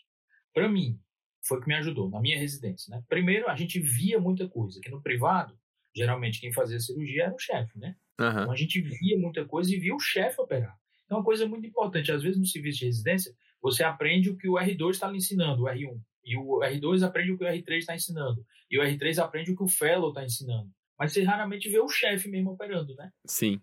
[0.52, 1.00] Para mim,
[1.48, 3.04] foi o que me ajudou na minha residência, né?
[3.08, 5.56] Primeiro, a gente via muita coisa, que no privado,
[5.96, 7.96] geralmente quem fazia cirurgia era o chefe, né?
[8.20, 8.30] Uhum.
[8.30, 10.76] Então a gente via muita coisa e via o chefe operar.
[11.06, 14.48] Então, uma coisa muito importante, às vezes no serviço de residência, você aprende o que
[14.48, 16.00] o R2 está lhe ensinando, o R1.
[16.30, 18.46] E o R2 aprende o que o R3 está ensinando.
[18.70, 20.70] E o R3 aprende o que o fellow está ensinando.
[20.98, 23.12] Mas você raramente vê o chefe mesmo operando, né?
[23.26, 23.60] Sim.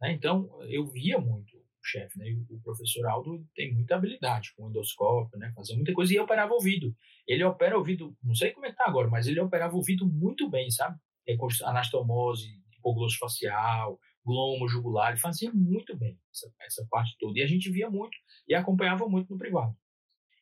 [0.00, 0.12] Né?
[0.12, 2.28] Então, eu via muito o chefe, né?
[2.28, 5.52] E o professor Aldo tem muita habilidade com endoscópio, né?
[5.54, 6.12] Fazer muita coisa.
[6.12, 6.92] E operava ouvido.
[7.28, 10.50] Ele opera ouvido, não sei como é que tá agora, mas ele operava ouvido muito
[10.50, 10.98] bem, sabe?
[11.62, 17.38] Anastomose, hipoglosso facial, glomo jugular, ele fazia muito bem essa, essa parte toda.
[17.38, 18.16] E a gente via muito
[18.48, 19.76] e acompanhava muito no privado.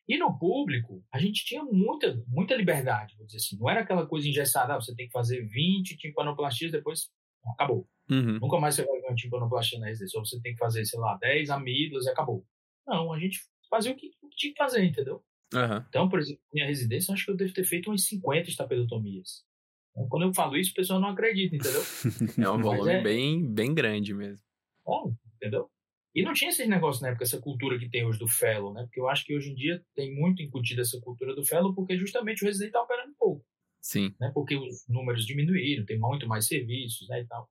[0.07, 3.57] E no público, a gente tinha muita, muita liberdade, vou dizer assim.
[3.57, 7.09] Não era aquela coisa engessada, ah, você tem que fazer 20 timpanoplastias, depois
[7.53, 7.87] acabou.
[8.09, 8.39] Uhum.
[8.39, 10.19] Nunca mais você vai ver uma timpanoplastia na residência.
[10.19, 12.45] Ou você tem que fazer, sei lá, 10 amígdalas e acabou.
[12.85, 13.39] Não, a gente
[13.69, 15.23] fazia o que, o que tinha que fazer, entendeu?
[15.53, 15.85] Uhum.
[15.87, 19.43] Então, por exemplo, minha residência, acho que eu devo ter feito umas 50 estapedotomias.
[19.91, 21.81] Então, quando eu falo isso, o pessoal não acredita, entendeu?
[22.45, 23.01] É um volume é...
[23.01, 24.43] bem, bem grande mesmo.
[24.85, 25.69] Bom, entendeu?
[26.15, 28.83] E não tinha esse negócio na época, essa cultura que tem hoje do fellow, né?
[28.83, 31.97] Porque eu acho que hoje em dia tem muito incutida essa cultura do fellow, porque
[31.97, 33.43] justamente o residente está operando pouco.
[33.81, 34.13] Sim.
[34.19, 34.31] Né?
[34.33, 37.49] Porque os números diminuíram, tem muito mais serviços, né, e tal.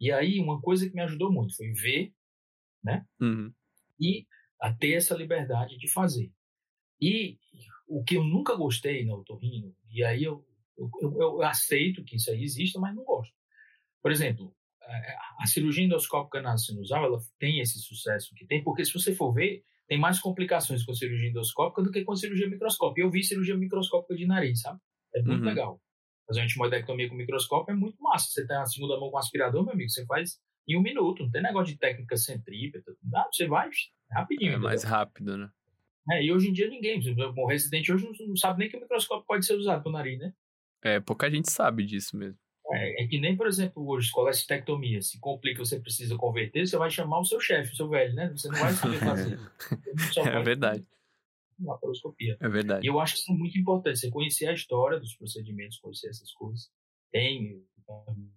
[0.00, 2.14] E aí, uma coisa que me ajudou muito foi ver,
[2.82, 3.04] né?
[3.20, 3.52] Uhum.
[4.00, 4.26] E
[4.58, 6.32] a ter essa liberdade de fazer.
[7.00, 7.38] E
[7.86, 10.46] o que eu nunca gostei na otorrino, e aí eu,
[10.78, 13.34] eu, eu, eu aceito que isso aí exista, mas não gosto.
[14.02, 14.54] Por exemplo,
[15.38, 19.32] a cirurgia endoscópica na sinusal, ela tem esse sucesso que tem, porque se você for
[19.32, 23.00] ver, tem mais complicações com a cirurgia endoscópica do que com a cirurgia microscópica.
[23.00, 24.78] Eu vi cirurgia microscópica de nariz, sabe?
[25.14, 25.48] É muito uhum.
[25.48, 25.80] legal.
[26.26, 28.28] Fazer uma timodectomia com microscópio é muito massa.
[28.28, 30.38] Você tem a segunda mão com aspirador, meu amigo, você faz
[30.68, 31.24] em um minuto.
[31.24, 32.92] Não tem negócio de técnica centrípeta.
[33.02, 33.68] Não, você vai
[34.12, 34.50] rapidinho.
[34.50, 34.68] É entendeu?
[34.68, 35.50] mais rápido, né?
[36.12, 37.00] É, e hoje em dia ninguém.
[37.36, 40.18] O residente hoje não sabe nem que o microscópio pode ser usado para o nariz,
[40.18, 40.32] né?
[40.82, 42.38] É, pouca gente sabe disso mesmo.
[42.72, 45.02] É, é, que nem, por exemplo, hoje, colestectomia.
[45.02, 48.30] Se complica, você precisa converter, você vai chamar o seu chefe, o seu velho, né?
[48.30, 49.38] Você não vai saber fazer.
[50.30, 50.86] é verdade.
[51.58, 52.36] Laparoscopia.
[52.40, 52.86] É verdade.
[52.86, 56.08] E eu acho que isso é muito importante, você conhecer a história dos procedimentos, conhecer
[56.08, 56.70] essas coisas.
[57.12, 57.62] Tem,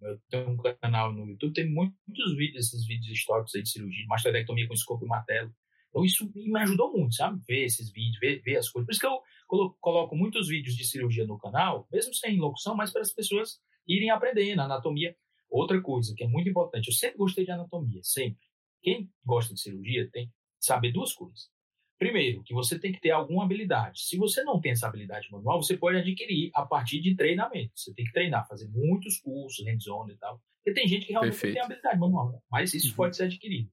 [0.02, 4.06] eu tenho um canal no YouTube, tem muitos vídeos, esses vídeos históricos aí de cirurgia,
[4.08, 5.54] mastectomia com escopo e martelo.
[5.90, 7.40] Então isso me ajudou muito, sabe?
[7.48, 8.88] Ver esses vídeos, ver, ver as coisas.
[8.88, 12.92] Por isso que eu coloco muitos vídeos de cirurgia no canal, mesmo sem locução, mas
[12.92, 15.16] para as pessoas irem aprendendo anatomia.
[15.50, 18.42] Outra coisa que é muito importante, eu sempre gostei de anatomia, sempre.
[18.82, 21.52] Quem gosta de cirurgia tem que saber duas coisas.
[21.98, 24.02] Primeiro, que você tem que ter alguma habilidade.
[24.02, 27.72] Se você não tem essa habilidade manual, você pode adquirir a partir de treinamento.
[27.76, 30.42] Você tem que treinar, fazer muitos cursos, hands-on e tal.
[30.58, 31.54] Porque tem gente que realmente Perfeito.
[31.54, 32.96] tem habilidade manual, mas isso uhum.
[32.96, 33.70] pode ser adquirido.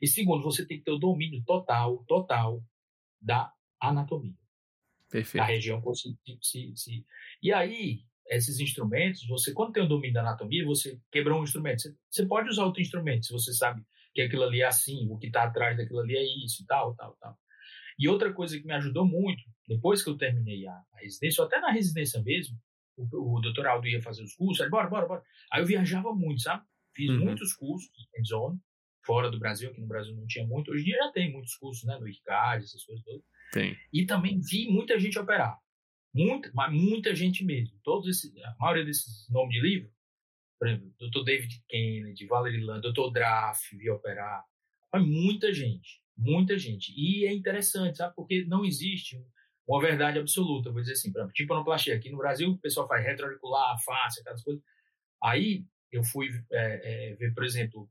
[0.00, 2.62] E segundo, você tem que ter o domínio total, total
[3.20, 4.36] da anatomia.
[5.10, 5.42] Perfeito.
[5.42, 7.06] Da região se, se, se...
[7.42, 11.82] E aí, esses instrumentos, você quando tem o domínio da anatomia, você quebrou um instrumento,
[11.82, 13.82] você, você pode usar outro instrumento, se você sabe
[14.14, 17.16] que aquilo ali é assim, o que está atrás daquilo ali é isso, tal, tal,
[17.20, 17.36] tal.
[17.98, 21.46] E outra coisa que me ajudou muito, depois que eu terminei a, a residência, ou
[21.46, 22.58] até na residência mesmo,
[22.96, 25.22] o, o doutor Aldo ia fazer os cursos, aí bora, bora, bora.
[25.52, 26.64] Aí eu viajava muito, sabe?
[26.94, 27.24] Fiz uhum.
[27.24, 28.58] muitos cursos em zone,
[29.04, 30.70] fora do Brasil, aqui no Brasil não tinha muito.
[30.70, 31.98] Hoje em dia já tem muitos cursos, né?
[31.98, 33.22] No ICAD, essas coisas todas.
[33.52, 33.76] Tem.
[33.92, 35.58] E também vi muita gente operar.
[36.16, 37.78] Muita, mas muita gente mesmo.
[37.84, 39.90] Todos esses, a maioria desses nomes de livro,
[40.58, 41.24] por exemplo, Dr.
[41.24, 43.12] David Kennedy, Valerie Land, Dr.
[43.12, 44.42] Draff, vi operar.
[44.90, 46.90] Mas muita gente, muita gente.
[46.96, 48.14] E é interessante, sabe?
[48.16, 49.22] Porque não existe
[49.68, 50.70] uma verdade absoluta.
[50.70, 51.94] Vou dizer assim, por exemplo, timpanoplastia.
[51.94, 54.62] Aqui no Brasil, o pessoal faz retroauricular, face, aquelas coisas.
[55.22, 57.90] Aí eu fui é, é, ver, por exemplo,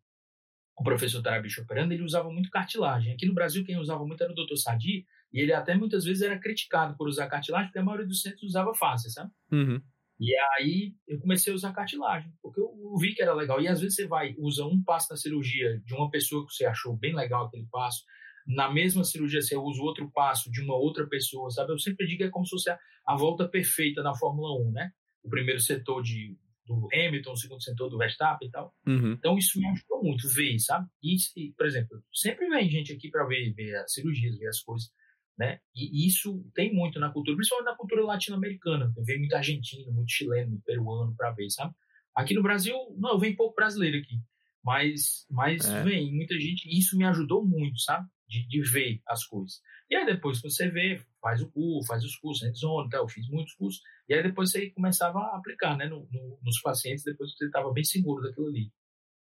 [0.75, 3.13] o professor Tarabicho operando, ele usava muito cartilagem.
[3.13, 4.55] Aqui no Brasil, quem usava muito era o Dr.
[4.55, 8.21] Sadi, e ele até muitas vezes era criticado por usar cartilagem, porque a maioria dos
[8.21, 9.29] centros usava face, sabe?
[9.51, 9.81] Uhum.
[10.17, 13.61] E aí eu comecei a usar cartilagem, porque eu vi que era legal.
[13.61, 16.65] E às vezes você vai, usa um passo na cirurgia de uma pessoa que você
[16.65, 18.05] achou bem legal aquele passo,
[18.47, 21.73] na mesma cirurgia você usa outro passo de uma outra pessoa, sabe?
[21.73, 24.71] Eu sempre digo que é como se fosse a, a volta perfeita na Fórmula 1,
[24.71, 24.91] né?
[25.21, 28.73] O primeiro setor de, do Hamilton, o segundo setor do Verstappen e tal.
[28.87, 29.11] Uhum.
[29.11, 30.87] Então isso me ajudou muito, ver, sabe?
[31.03, 31.17] E,
[31.57, 34.89] por exemplo, sempre vem gente aqui para ver, ver as cirurgias, ver as coisas.
[35.37, 35.59] Né?
[35.75, 38.93] E isso tem muito na cultura, principalmente na cultura latino-americana.
[39.05, 41.73] Vem muito argentino, muito chileno, muito peruano para ver, sabe?
[42.15, 44.15] Aqui no Brasil, não, vem pouco brasileiro aqui.
[44.63, 45.83] Mas, mas é.
[45.83, 46.67] vem muita gente.
[46.67, 48.07] E isso me ajudou muito, sabe?
[48.27, 49.59] De, de, ver as coisas.
[49.89, 53.29] E aí depois que você vê, faz o curso, faz os cursos, hands-on, eu fiz
[53.29, 53.81] muitos cursos.
[54.09, 55.87] E aí depois você começava a aplicar, né?
[55.87, 58.71] No, no, nos pacientes, depois que você estava bem seguro daquilo ali.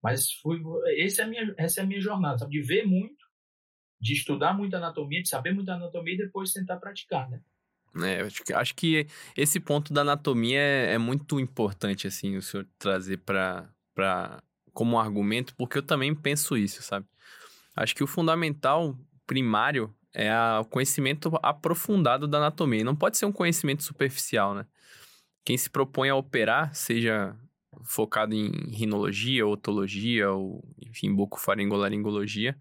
[0.02, 0.60] Mas foi,
[0.96, 2.52] esse é a minha, essa é a minha jornada, sabe?
[2.52, 3.27] De ver muito
[4.00, 7.42] de estudar muita anatomia, de saber muita anatomia e depois tentar praticar, né?
[8.04, 12.42] É, acho que, acho que esse ponto da anatomia é, é muito importante, assim, o
[12.42, 13.70] senhor trazer para
[14.74, 17.08] como um argumento, porque eu também penso isso, sabe?
[17.76, 22.84] Acho que o fundamental primário é o conhecimento aprofundado da anatomia.
[22.84, 24.66] Não pode ser um conhecimento superficial, né?
[25.44, 27.36] Quem se propõe a operar, seja
[27.84, 32.58] focado em rinologia, otologia, ou, enfim, bucofaringolaringologia,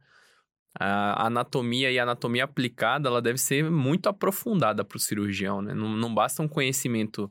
[0.78, 5.74] a anatomia e a anatomia aplicada, ela deve ser muito aprofundada para o cirurgião, né?
[5.74, 7.30] Não, não basta um conhecimento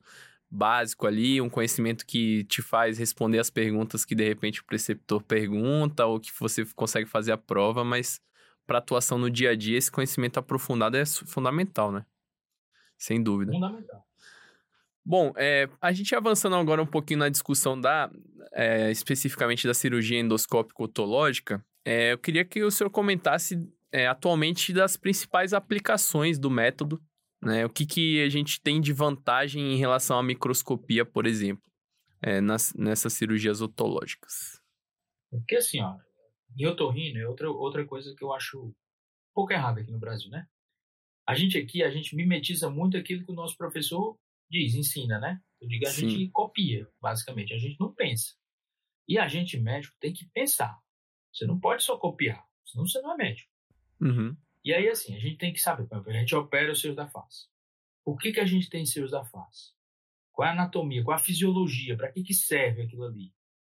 [0.49, 5.21] básico ali, um conhecimento que te faz responder as perguntas que de repente o preceptor
[5.21, 8.21] pergunta ou que você consegue fazer a prova, mas
[8.65, 12.05] para atuação no dia a dia, esse conhecimento aprofundado é fundamental, né?
[12.97, 13.51] Sem dúvida.
[13.51, 14.05] Fundamental.
[15.05, 18.09] Bom, é, a gente avançando agora um pouquinho na discussão da,
[18.51, 23.55] é, especificamente da cirurgia endoscópica otológica, é, eu queria que o senhor comentasse
[23.91, 27.01] é, atualmente das principais aplicações do método,
[27.41, 27.63] né?
[27.65, 31.63] O que, que a gente tem de vantagem em relação à microscopia, por exemplo,
[32.21, 34.59] é, nas, nessas cirurgias otológicas.
[35.29, 35.95] Porque assim, ó,
[36.57, 38.73] em otorrino é outra, outra coisa que eu acho um
[39.33, 40.47] pouco errada aqui no Brasil, né?
[41.27, 44.17] A gente aqui, a gente mimetiza muito aquilo que o nosso professor
[44.49, 45.39] diz, ensina, né?
[45.61, 46.09] Eu digo, a Sim.
[46.09, 48.33] gente copia, basicamente, a gente não pensa.
[49.07, 50.77] E a gente médico tem que pensar.
[51.35, 53.51] Você não pode só copiar, senão você não é médico.
[53.99, 54.35] Uhum.
[54.63, 57.47] E aí, assim, a gente tem que saber, a gente opera os seios da face.
[58.05, 59.73] Por que, que a gente tem seios da face?
[60.31, 63.33] Qual é a anatomia, qual é a fisiologia, para que, que serve aquilo ali?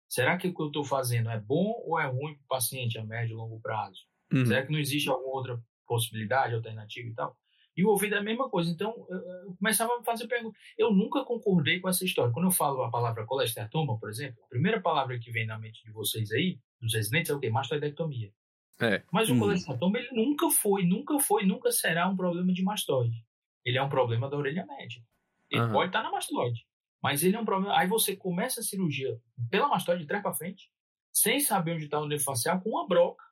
[0.07, 2.99] Será que o que eu estou fazendo é bom ou é ruim para o paciente
[2.99, 4.05] a médio e longo prazo?
[4.31, 4.45] Uhum.
[4.45, 7.35] Será que não existe alguma outra possibilidade, alternativa e tal?
[7.75, 8.71] E o ouvido é a mesma coisa.
[8.71, 10.59] Então, eu começava a fazer perguntas.
[10.77, 12.33] Eu nunca concordei com essa história.
[12.33, 15.83] Quando eu falo a palavra colestertoma, por exemplo, a primeira palavra que vem na mente
[15.83, 17.49] de vocês aí, dos residentes, é o quê?
[17.49, 18.31] Mastoidectomia.
[18.79, 19.03] É.
[19.11, 19.51] Mas o hum.
[19.95, 23.25] ele nunca foi, nunca foi, nunca será um problema de mastoide.
[23.65, 25.03] Ele é um problema da orelha média.
[25.49, 25.71] Ele uhum.
[25.71, 26.65] pode estar na mastoide,
[27.01, 27.75] mas ele é um problema.
[27.77, 30.69] Aí você começa a cirurgia pela mastoide de trás para frente,
[31.11, 33.23] sem saber onde está o nervo facial, com uma broca,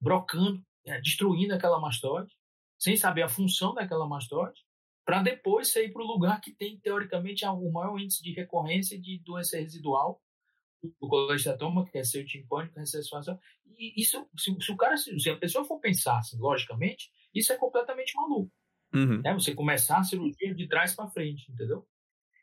[0.00, 2.32] brocando, é, destruindo aquela mastoide,
[2.78, 4.60] sem saber a função daquela mastoide,
[5.04, 9.18] para depois sair para o lugar que tem, teoricamente, o maior índice de recorrência de
[9.24, 10.21] doença residual
[11.00, 13.38] o colesterol que é ser timpânico, recesso facial.
[13.78, 17.56] E isso, se, se, o cara, se a pessoa for pensar assim, logicamente, isso é
[17.56, 18.52] completamente maluco.
[18.94, 19.20] Uhum.
[19.22, 19.32] Né?
[19.34, 21.86] Você começar a cirurgia de trás para frente, entendeu?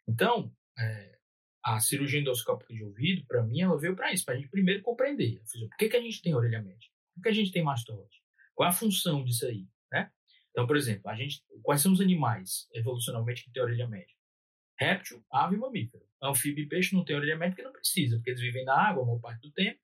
[0.08, 1.20] Então, é,
[1.64, 4.82] a cirurgia endoscópica de ouvido, para mim, ela veio para isso, para a gente primeiro
[4.82, 5.42] compreender.
[5.70, 6.90] Por que, que a gente tem orelha média?
[7.16, 8.18] Por que a gente tem mastose?
[8.56, 9.68] Qual é a função disso aí?
[9.92, 10.10] Né?
[10.52, 14.19] Então, por exemplo, a gente, quais são os animais evolucionalmente que têm orelha média?
[14.80, 16.04] Réptil, ave e mamífero.
[16.22, 19.20] Anfíbio e peixe não média porque não precisa, porque eles vivem na água a maior
[19.20, 19.80] parte do tempo.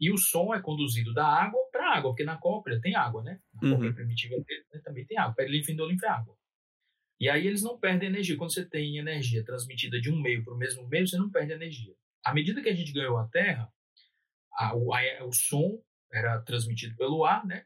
[0.00, 3.22] E o som é conduzido da água para a água, porque na cóclea tem água,
[3.22, 3.40] né?
[3.54, 3.74] Na uhum.
[3.74, 5.34] cóclea primitiva né, também tem água.
[5.34, 6.36] Perilinfo e é água.
[7.20, 8.36] E aí eles não perdem energia.
[8.36, 11.52] Quando você tem energia transmitida de um meio para o mesmo meio, você não perde
[11.52, 11.94] energia.
[12.24, 13.72] À medida que a gente ganhou a Terra,
[14.54, 15.80] a, o, a, o som
[16.12, 17.64] era transmitido pelo ar, né?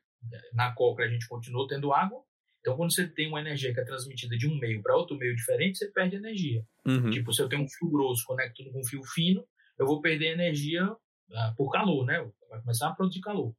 [0.53, 2.23] Na cóclea a gente continuou tendo água,
[2.67, 5.37] então, quando você tem uma energia que é transmitida de um meio para outro meio
[5.37, 6.67] diferente, você perde energia.
[6.85, 7.11] Uhum.
[7.11, 9.47] Tipo, se eu tenho um fio grosso conectando com um fio fino,
[9.79, 12.19] eu vou perder energia uh, por calor, né?
[12.51, 13.55] Vai começar a produzir calor.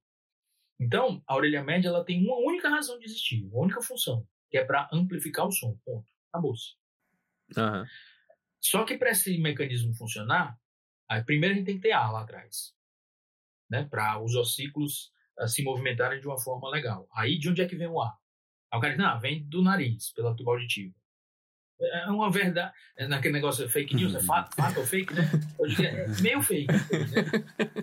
[0.77, 4.57] Então, a orelha média ela tem uma única razão de existir, uma única função, que
[4.57, 5.79] é para amplificar o som.
[5.85, 6.05] Ponto.
[6.29, 6.73] Acabou-se.
[7.55, 7.85] Uhum.
[8.59, 10.59] Só que para esse mecanismo funcionar,
[11.09, 12.75] aí, primeiro a gente tem que ter ar lá atrás,
[13.69, 13.87] né?
[13.89, 17.07] Para os ossículos uh, se movimentarem de uma forma legal.
[17.15, 18.13] Aí, de onde é que vem o ar?
[18.71, 20.93] Aí o cara diz, não, vem do nariz, pela tuba auditiva.
[21.79, 25.29] É uma verdade, é naquele negócio de fake news, é fato, fato ou fake, né?
[25.59, 26.73] Hoje é meio fake.
[26.73, 27.77] Né?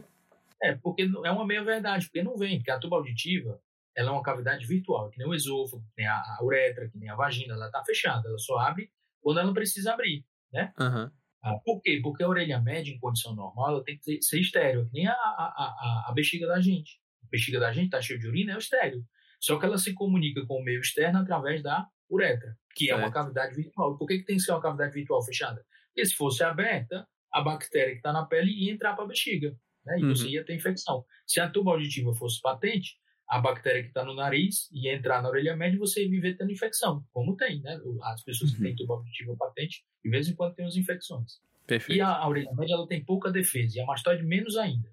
[0.62, 3.61] É, porque é uma meia verdade, porque não vem, porque a tuba auditiva,
[3.97, 6.99] ela é uma cavidade virtual, que nem o esôfago, que nem a, a uretra, que
[6.99, 10.73] nem a vagina, ela está fechada, ela só abre quando ela precisa abrir, né?
[10.79, 11.11] Uhum.
[11.42, 12.01] Ah, por quê?
[12.03, 15.12] Porque a orelha média, em condição normal, ela tem que ser estéreo, que nem a,
[15.12, 16.99] a, a, a bexiga da gente.
[17.23, 19.07] A bexiga da gente está cheia de urina, é o estéreo.
[19.45, 23.13] Só que ela se comunica com o meio externo através da uretra, que é uma
[23.13, 23.99] cavidade virtual.
[23.99, 25.63] Por que, que tem que ser uma cavidade virtual fechada?
[25.89, 29.55] Porque se fosse aberta, a bactéria que está na pele ia entrar para a bexiga,
[29.85, 29.99] né?
[29.99, 30.17] e uhum.
[30.17, 31.05] você ia ter infecção.
[31.27, 32.97] Se a tuba auditiva fosse patente,
[33.29, 36.39] a bactéria que está no nariz ia entrar na orelha média e você ia viver
[36.39, 37.79] tendo infecção, como tem, né?
[38.05, 38.77] As pessoas que têm uhum.
[38.77, 41.33] tuba auditiva patente, de vez em quando tem as infecções.
[41.67, 41.99] Perfeito.
[41.99, 44.91] E a, a orelha média ela tem pouca defesa, e a mastoide menos ainda.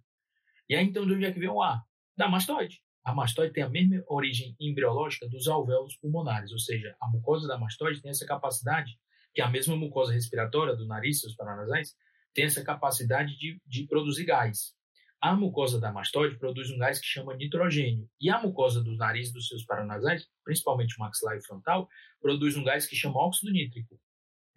[0.68, 1.82] E aí então de onde é que vem o ar?
[2.18, 2.82] Da mastoide.
[3.04, 7.58] A mastoide tem a mesma origem embriológica dos alvéolos pulmonares, ou seja, a mucosa da
[7.58, 9.00] mastoide tem essa capacidade,
[9.34, 11.96] que é a mesma mucosa respiratória do nariz, seus paranasais,
[12.34, 14.74] tem essa capacidade de, de produzir gás.
[15.20, 18.10] A mucosa da mastoide produz um gás que chama nitrogênio.
[18.20, 21.88] E a mucosa do nariz dos seus paranasais, principalmente o maxilar e frontal,
[22.20, 24.00] produz um gás que chama óxido nítrico.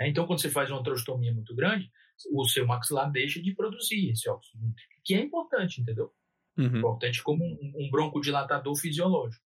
[0.01, 0.09] Né?
[0.09, 1.91] Então, quando você faz uma trostomia muito grande,
[2.33, 6.13] o seu maxilar deixa de produzir esse óxido nítrico, que é importante, entendeu?
[6.57, 6.79] Uhum.
[6.79, 9.45] Importante como um, um broncodilatador fisiológico.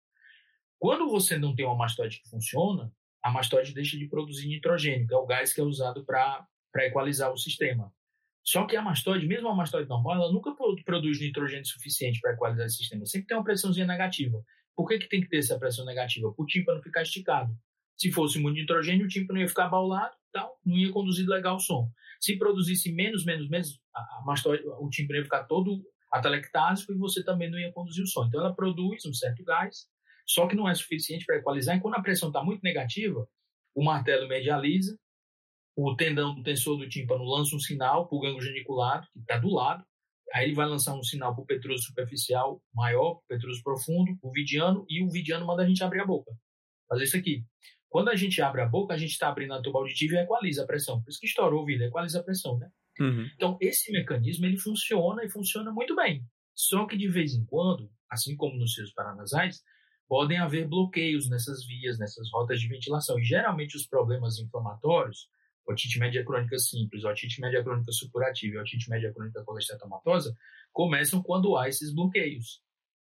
[0.80, 2.91] Quando você não tem uma mastoide que funciona,
[3.24, 7.32] a mastoide deixa de produzir nitrogênio, que é o gás que é usado para equalizar
[7.32, 7.91] o sistema.
[8.43, 12.65] Só que a mastoide, mesmo a mastoide normal, ela nunca produz nitrogênio suficiente para equalizar
[12.65, 13.06] o sistema.
[13.06, 14.41] Sempre tem uma pressãozinha negativa.
[14.76, 16.32] Por que, que tem que ter essa pressão negativa?
[16.32, 17.54] Para o tímpano ficar esticado.
[17.98, 21.60] Se fosse muito nitrogênio, o tímpano ia ficar baulado, tal, não ia conduzir legal o
[21.60, 21.91] som.
[22.22, 27.24] Se produzisse menos, menos, menos, a mastoide, o tímpano ia ficar todo atelectásico e você
[27.24, 28.26] também não ia conduzir o som.
[28.26, 29.88] Então ela produz um certo gás,
[30.26, 31.78] só que não é suficiente para equalizar.
[31.78, 33.28] E quando a pressão está muito negativa,
[33.76, 34.98] o martelo medializa,
[35.76, 39.38] o tendão do tensor do tímpano lança um sinal para o gânglio geniculado, que está
[39.38, 39.86] do lado,
[40.34, 44.17] aí ele vai lançar um sinal para o petrúcio superficial maior, para o petrúcio profundo,
[44.22, 46.32] o vidiano, e o vidiano manda a gente abrir a boca.
[46.89, 47.46] Fazer isso aqui.
[47.89, 50.63] Quando a gente abre a boca, a gente está abrindo a tuba auditiva e equaliza
[50.63, 51.02] a pressão.
[51.02, 52.70] Por isso que estoura o ouvido, equaliza a pressão, né?
[53.00, 53.30] Uhum.
[53.36, 56.24] Então, esse mecanismo, ele funciona e funciona muito bem.
[56.56, 59.62] Só que, de vez em quando, assim como nos seus paranasais,
[60.08, 63.20] podem haver bloqueios nessas vias, nessas rotas de ventilação.
[63.20, 65.30] E, geralmente, os problemas inflamatórios
[65.68, 70.36] otite média crônica simples, otite média crônica supurativa e otite média crônica colesteatomatosa
[70.72, 72.62] começam quando há esses bloqueios,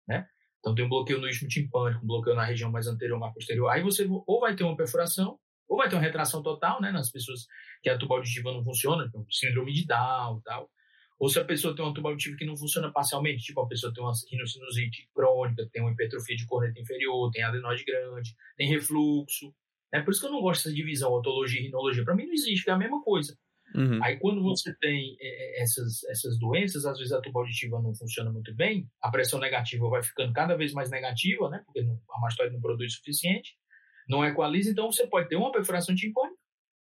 [0.07, 0.27] né?
[0.59, 3.68] Então tem um bloqueio no istmo timpânico, um bloqueio na região mais anterior, mais posterior.
[3.68, 7.11] Aí você ou vai ter uma perfuração, ou vai ter uma retração total, né, nas
[7.11, 7.46] pessoas
[7.83, 10.70] que a tuba auditiva não funciona, então, síndrome de Down, tal.
[11.18, 13.92] Ou se a pessoa tem uma tuba auditiva que não funciona parcialmente, tipo a pessoa
[13.92, 19.52] tem uma rinocinusite crônica, tem uma hipertrofia de corneta inferior, tem adenoide grande, tem refluxo,
[19.92, 22.04] é por isso que eu não gosto dessa divisão, otologia e rinologia.
[22.04, 23.37] Para mim não existe, é a mesma coisa.
[23.74, 24.02] Uhum.
[24.02, 27.94] Aí quando você tem é, é, essas, essas doenças, às vezes a tuba auditiva não
[27.94, 31.62] funciona muito bem, a pressão negativa vai ficando cada vez mais negativa, né?
[31.66, 33.57] Porque não, a mastoide não produz o suficiente,
[34.08, 36.38] não equaliza, então você pode ter uma perfuração timpânica.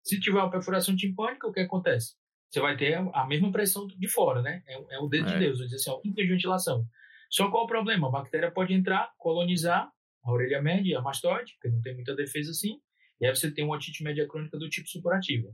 [0.03, 2.15] Se tiver uma perfuração timpânica, o que acontece?
[2.49, 4.63] Você vai ter a mesma pressão de fora, né?
[4.67, 5.34] É, é o dedo é.
[5.34, 6.86] de Deus, dizer assim, ó, ventilação.
[7.30, 8.08] Só qual o problema?
[8.08, 9.91] A bactéria pode entrar, colonizar
[10.23, 12.80] a orelha média e a mastoide, porque não tem muita defesa assim,
[13.19, 15.49] e aí você tem uma otite média crônica do tipo supurativa.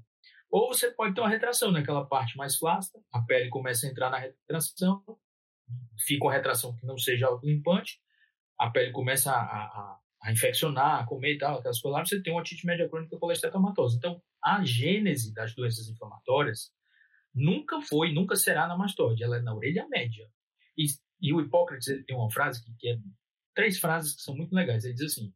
[0.51, 4.11] Ou você pode ter uma retração naquela parte mais flácida, a pele começa a entrar
[4.11, 5.03] na retração,
[6.05, 7.99] fica uma retração que não seja limpante,
[8.59, 12.23] a pele começa a, a, a infeccionar, a comer e tal, aquelas coisas lá, você
[12.23, 13.97] tem uma otite média crônica colesteatomatosa.
[13.97, 16.71] Então, a gênese das doenças inflamatórias
[17.35, 20.25] nunca foi, nunca será na mastoide, ela é na orelha média.
[20.77, 20.85] E,
[21.21, 22.97] e o Hipócrates ele tem uma frase que, que é
[23.53, 24.85] três frases que são muito legais.
[24.85, 25.33] Ele diz assim: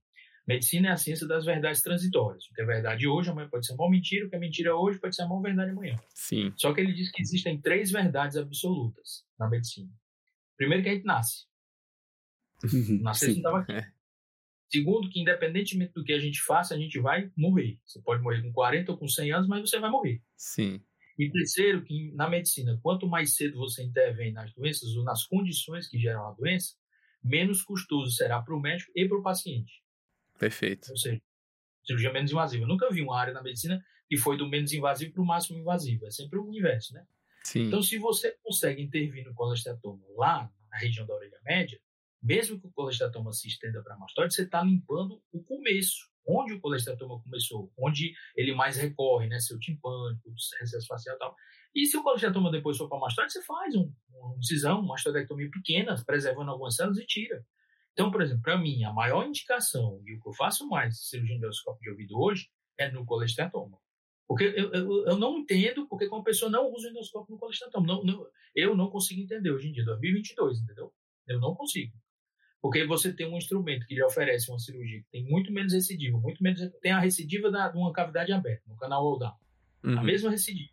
[0.48, 2.46] Medicina é a ciência das verdades transitórias.
[2.46, 4.26] O que é verdade hoje, amanhã pode ser uma mentira.
[4.26, 5.98] O que é mentira hoje pode ser uma verdade amanhã.
[6.16, 6.54] Sim.
[6.56, 9.92] Só que ele diz que existem três verdades absolutas na medicina.
[10.56, 11.46] Primeiro, que a gente nasce.
[13.04, 13.74] Nascer não estava aqui.
[13.74, 13.97] É.
[14.70, 17.80] Segundo, que independentemente do que a gente faça, a gente vai morrer.
[17.86, 20.22] Você pode morrer com 40 ou com 100 anos, mas você vai morrer.
[20.36, 20.82] Sim.
[21.18, 25.88] E terceiro, que na medicina, quanto mais cedo você intervém nas doenças ou nas condições
[25.88, 26.76] que geram a doença,
[27.24, 29.82] menos custoso será para o médico e para o paciente.
[30.38, 30.92] Perfeito.
[30.92, 31.20] Ou seja,
[31.84, 32.64] cirurgia menos invasiva.
[32.64, 35.58] Eu nunca vi uma área na medicina que foi do menos invasivo para o máximo
[35.58, 36.06] invasivo.
[36.06, 37.04] É sempre o inverso, né?
[37.44, 37.68] Sim.
[37.68, 41.80] Então, se você consegue intervir no colestatoma lá na região da orelha média,
[42.22, 46.54] mesmo que o colestatoma se estenda para a mastoide, você está limpando o começo, onde
[46.54, 49.40] o colestatoma começou, onde ele mais recorre, né?
[49.40, 51.36] Seu timpânico, recesso facial e tal.
[51.76, 54.90] E se o colestatoma depois for para a mastoide, você faz um, uma incisão, uma
[54.90, 57.46] mastodectomia pequena, preservando algumas células e tira.
[57.94, 61.36] Então, por exemplo, para mim, a maior indicação e o que eu faço mais cirurgia
[61.36, 63.80] endoscópica de ouvido hoje é no colestatoma.
[64.28, 67.88] Porque eu, eu, eu, não entendo porque uma pessoa não usa o endoscópio no colestatoma.
[67.88, 70.94] Não, não, eu não consigo entender hoje em dia, 2022, entendeu?
[71.28, 71.94] Eu não consigo.
[72.62, 76.18] Porque você tem um instrumento que lhe oferece uma cirurgia que tem muito menos recidiva,
[76.18, 76.60] muito menos.
[76.82, 79.34] Tem a recidiva da, de uma cavidade aberta, no canal Oldham.
[79.84, 80.00] Uhum.
[80.00, 80.72] A mesma recidiva.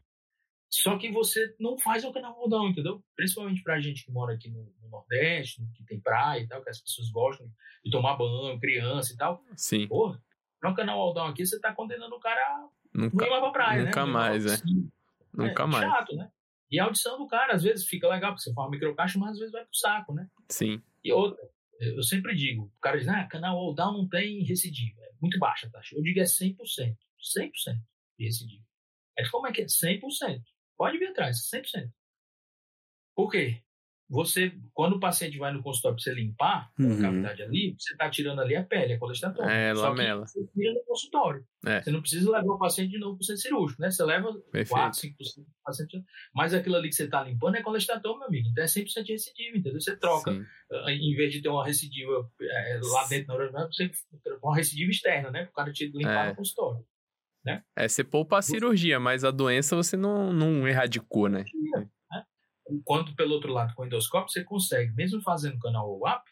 [0.71, 3.01] Só que você não faz o canal rodão, entendeu?
[3.15, 6.71] Principalmente pra gente que mora aqui no, no, Nordeste, que tem praia e tal, que
[6.71, 7.49] as pessoas gostam
[7.85, 9.45] de tomar banho, criança e tal.
[9.57, 9.87] Sim.
[9.87, 10.21] Porra,
[10.59, 13.53] pra um canal rodão aqui, você tá condenando o cara nunca, não ir mais pra
[13.53, 14.13] praia, nunca né?
[14.13, 14.63] Mais, é.
[15.33, 15.85] Nunca é, mais.
[15.85, 16.29] chato, né?
[16.71, 19.39] E a audição do cara, às vezes, fica legal, porque você fala microcaixa, mas às
[19.39, 20.29] vezes vai pro saco, né?
[20.49, 20.83] Sim.
[21.05, 21.41] E outra,
[21.91, 25.39] eu sempre digo, o cara diz, ah, canal all down não tem recidiva, é muito
[25.39, 25.97] baixa a taxa.
[25.97, 26.97] Eu digo é 100%, 100%
[28.19, 28.65] de recidiva.
[29.17, 29.67] É como é que é?
[29.67, 30.43] 100%.
[30.77, 31.91] Pode vir atrás, 100%.
[33.15, 33.63] Por quê?
[34.09, 36.99] Você, quando o paciente vai no consultório para você limpar uhum.
[36.99, 39.49] a cavidade ali, você está tirando ali a pele, a colesterol.
[39.49, 40.25] É, Só lamela.
[40.25, 41.47] Que você tira no consultório.
[41.67, 41.81] É.
[41.81, 43.91] Você não precisa levar o paciente de novo para o centro cirúrgico, né?
[43.91, 44.69] Você leva Perfeito.
[44.69, 46.05] 4, 5% do paciente.
[46.35, 48.49] Mas aquilo ali que você está limpando é colestatoma, meu amigo.
[48.51, 49.81] Então é 100% de recidiva, entendeu?
[49.81, 50.33] Você troca.
[50.33, 50.45] Sim.
[50.71, 53.91] Ah, em vez de ter uma recidiva é, lá dentro na urina, você
[54.43, 55.49] uma recidiva externa, né?
[55.51, 56.29] O cara te limpar é.
[56.31, 56.85] no consultório.
[57.45, 57.63] Né?
[57.77, 61.45] É, você poupa a cirurgia, mas a doença você não, não erradicou, né?
[62.69, 66.25] Enquanto pelo outro lado, com o endoscópio, você consegue, mesmo fazendo canal WAP,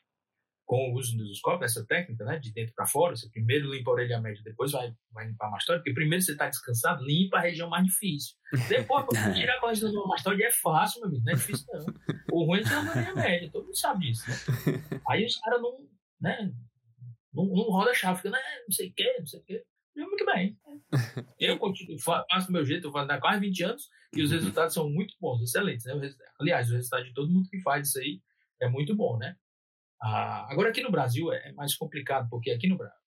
[0.64, 3.90] com o uso do endoscópio, essa técnica, né, de dentro para fora, você primeiro limpa
[3.90, 7.36] a orelha média, depois vai, vai limpar a mastóide, porque primeiro você está descansado, limpa
[7.36, 8.36] a região mais difícil.
[8.68, 9.04] Depois,
[9.36, 11.86] tirar a colesterol da mastóide é fácil, meu amigo, não é difícil não.
[12.32, 14.36] O ruim é tirar a orelha média, todo mundo sabe disso, né?
[15.10, 15.86] Aí os caras não,
[16.20, 16.52] né,
[17.34, 19.62] não, não roda a chave, fica, né, não sei o que, não sei o que.
[19.94, 20.58] Muito bem.
[21.38, 24.36] Eu continuo, faço do meu jeito, eu faço há quase 20 anos e os uhum.
[24.36, 25.84] resultados são muito bons, excelentes.
[25.86, 25.94] Né?
[26.40, 28.20] Aliás, o resultado de todo mundo que faz isso aí
[28.60, 29.36] é muito bom, né?
[30.00, 32.98] Ah, agora, aqui no Brasil é mais complicado, porque aqui no Brasil,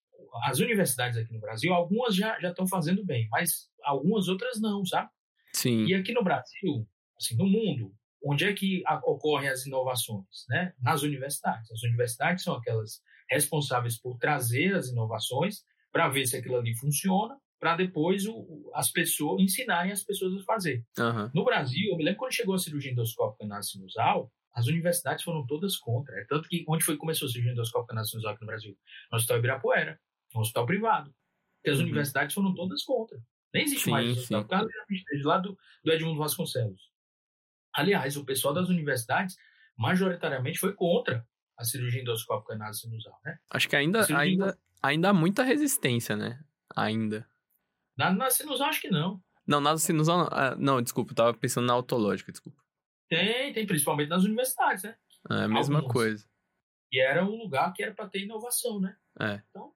[0.45, 5.09] as universidades aqui no Brasil, algumas já estão fazendo bem, mas algumas outras não, sabe?
[5.53, 5.85] Sim.
[5.85, 6.87] E aqui no Brasil,
[7.17, 7.93] assim, no mundo,
[8.23, 10.45] onde é que ocorrem as inovações?
[10.49, 10.73] Né?
[10.81, 11.69] Nas universidades.
[11.71, 17.37] As universidades são aquelas responsáveis por trazer as inovações para ver se aquilo ali funciona,
[17.65, 20.85] para depois o, as pessoas ensinarem as pessoas a fazer.
[20.99, 21.31] Uhum.
[21.33, 25.43] No Brasil, eu me lembro quando chegou a cirurgia endoscópica na sinusal, as universidades foram
[25.47, 26.13] todas contra.
[26.21, 28.77] É tanto que onde foi que começou a cirurgia endoscópica nacional aqui no Brasil?
[29.11, 29.99] No Hospital Ibirapuera,
[30.35, 31.15] no hospital privado.
[31.55, 31.85] Porque as uhum.
[31.85, 33.17] universidades foram todas contra.
[33.51, 34.69] Nem existe sim, mais esse hospital, por causa
[35.23, 36.91] lá do, do Edmundo Vasconcelos.
[37.73, 39.37] Aliás, o pessoal das universidades,
[39.75, 43.39] majoritariamente, foi contra a cirurgia endoscópica nasinusal, né?
[43.49, 46.39] Acho que ainda, ainda, ainda há muita resistência, né?
[46.75, 47.27] Ainda.
[47.97, 49.21] Na, na sinusal, acho que não.
[49.47, 52.61] Não, na sinusal, não, ah, não desculpa, eu tava pensando na autológica, desculpa.
[53.07, 54.97] Tem, tem, principalmente nas universidades, né?
[55.29, 55.93] É a mesma Algumas.
[55.93, 56.29] coisa.
[56.91, 58.97] E era um lugar que era para ter inovação, né?
[59.19, 59.41] É.
[59.49, 59.73] Então,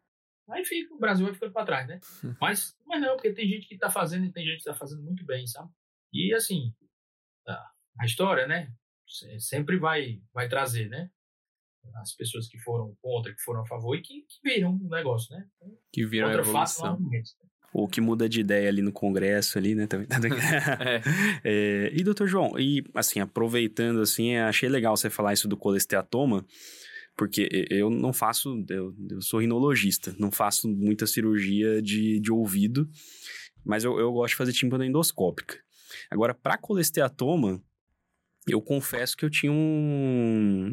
[0.50, 2.00] aí fica, o Brasil vai ficando para trás, né?
[2.42, 5.04] mas, mas não, porque tem gente que tá fazendo e tem gente que tá fazendo
[5.04, 5.72] muito bem, sabe?
[6.12, 6.74] E assim,
[8.00, 8.74] a história, né?
[9.40, 11.12] Sempre vai, vai trazer, né?
[11.96, 15.36] As pessoas que foram contra, que foram a favor e que, que viram o negócio,
[15.36, 15.48] né?
[15.92, 16.98] Que viram a evolução.
[17.10, 17.36] Face,
[17.74, 19.88] ou que muda de ideia ali no Congresso ali, né?
[19.88, 20.08] Também.
[20.80, 21.02] é.
[21.44, 26.46] é, e doutor João, e assim, aproveitando assim, achei legal você falar isso do colesteatoma,
[27.16, 32.90] porque eu não faço, eu, eu sou rinologista, não faço muita cirurgia de, de ouvido,
[33.66, 35.58] mas eu, eu gosto de fazer tímpano endoscópica.
[36.10, 37.62] Agora, para colesteatoma,
[38.48, 40.72] eu confesso que eu tinha um,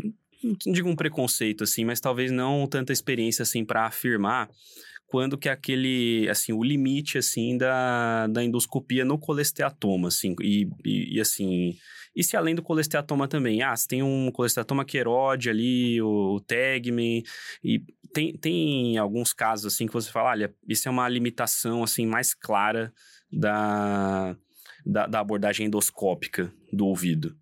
[0.65, 4.49] não digo um preconceito assim, mas talvez não tanta experiência assim para afirmar
[5.07, 10.69] quando que é aquele, assim, o limite, assim, da, da endoscopia no colesteatoma, assim, e,
[10.85, 11.77] e, e assim...
[12.19, 16.41] E se além do colesteatoma também, ah, se tem um colesteatoma querode ali, o, o
[16.41, 17.23] Tegmen,
[17.63, 22.07] e tem, tem alguns casos, assim, que você fala, olha, isso é uma limitação, assim,
[22.07, 22.91] mais clara
[23.31, 24.35] da,
[24.87, 27.37] da, da abordagem endoscópica do ouvido.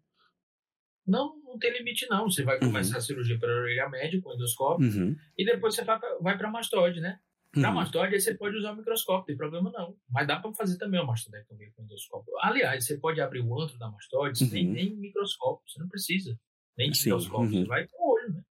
[1.06, 2.28] Não, não tem limite, não.
[2.28, 2.98] Você vai começar uhum.
[2.98, 5.14] a cirurgia para a orelha média com endoscópio uhum.
[5.38, 6.00] e depois você vai,
[6.36, 7.16] para a mastoide, né?
[7.54, 7.74] Para uhum.
[7.74, 9.96] mastóide, você pode usar o microscópio, não tem problema não.
[10.10, 12.32] Mas dá para fazer também uma mastodectomia com endoscópio.
[12.40, 14.50] Aliás, você pode abrir o antro da mastóide uhum.
[14.50, 16.38] sem nem microscópio, você não precisa.
[16.76, 17.62] Nem de microscópio, uhum.
[17.62, 18.42] você vai com o olho, né?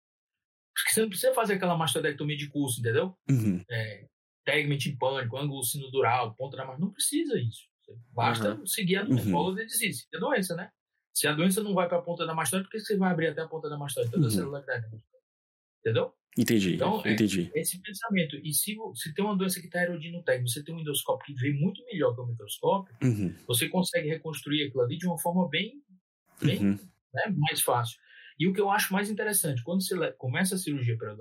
[0.74, 3.16] Porque você não precisa fazer aquela mastodectomia de curso, entendeu?
[3.28, 3.62] Uhum.
[3.70, 4.07] É,
[4.98, 7.68] pânico, ângulo sinudural, ponta da mastóide, não precisa isso.
[8.12, 9.55] Basta seguir a doença, uhum.
[9.55, 10.70] de disease, a doença, né?
[11.12, 13.28] Se a doença não vai para a ponta da mastóide, por que você vai abrir
[13.28, 14.11] até a ponta da mastóide?
[14.11, 14.28] Toda uhum.
[14.28, 14.86] a celularidade.
[15.80, 16.14] Entendeu?
[16.36, 17.50] Entendi, então, é, entendi.
[17.54, 18.36] É esse pensamento.
[18.36, 21.26] E se, se tem uma doença que está erodando o técnico, você tem um endoscópio
[21.26, 23.34] que vê muito melhor que o microscópio, uhum.
[23.46, 25.82] você consegue reconstruir aquilo ali de uma forma bem,
[26.40, 26.78] bem uhum.
[27.12, 28.00] né, mais fácil.
[28.38, 31.16] E o que eu acho mais interessante, quando você começa a cirurgia pela,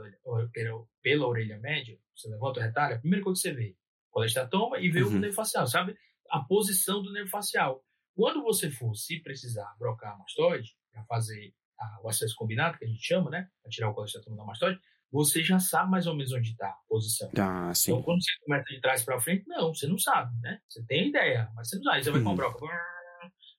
[0.53, 3.76] pela, pela orelha média, você levanta o retalho, a primeira coisa que você vê,
[4.09, 5.18] colestatoma e vê uhum.
[5.18, 5.95] o nervo facial, sabe?
[6.30, 7.84] A posição do nervo facial.
[8.16, 12.86] Quando você for, se precisar, brocar a mastoide, para fazer a, o acesso combinado, que
[12.86, 13.49] a gente chama, né?
[13.62, 14.80] Para tirar o colestatoma da mastoide,
[15.12, 17.30] você já sabe mais ou menos onde está a posição.
[17.38, 17.91] Ah, sim.
[17.91, 20.59] Então, quando você começa de trás para frente, não, você não sabe, né?
[20.70, 21.97] Você tem ideia, mas você não sabe.
[21.97, 22.66] Aí você vai com a broca,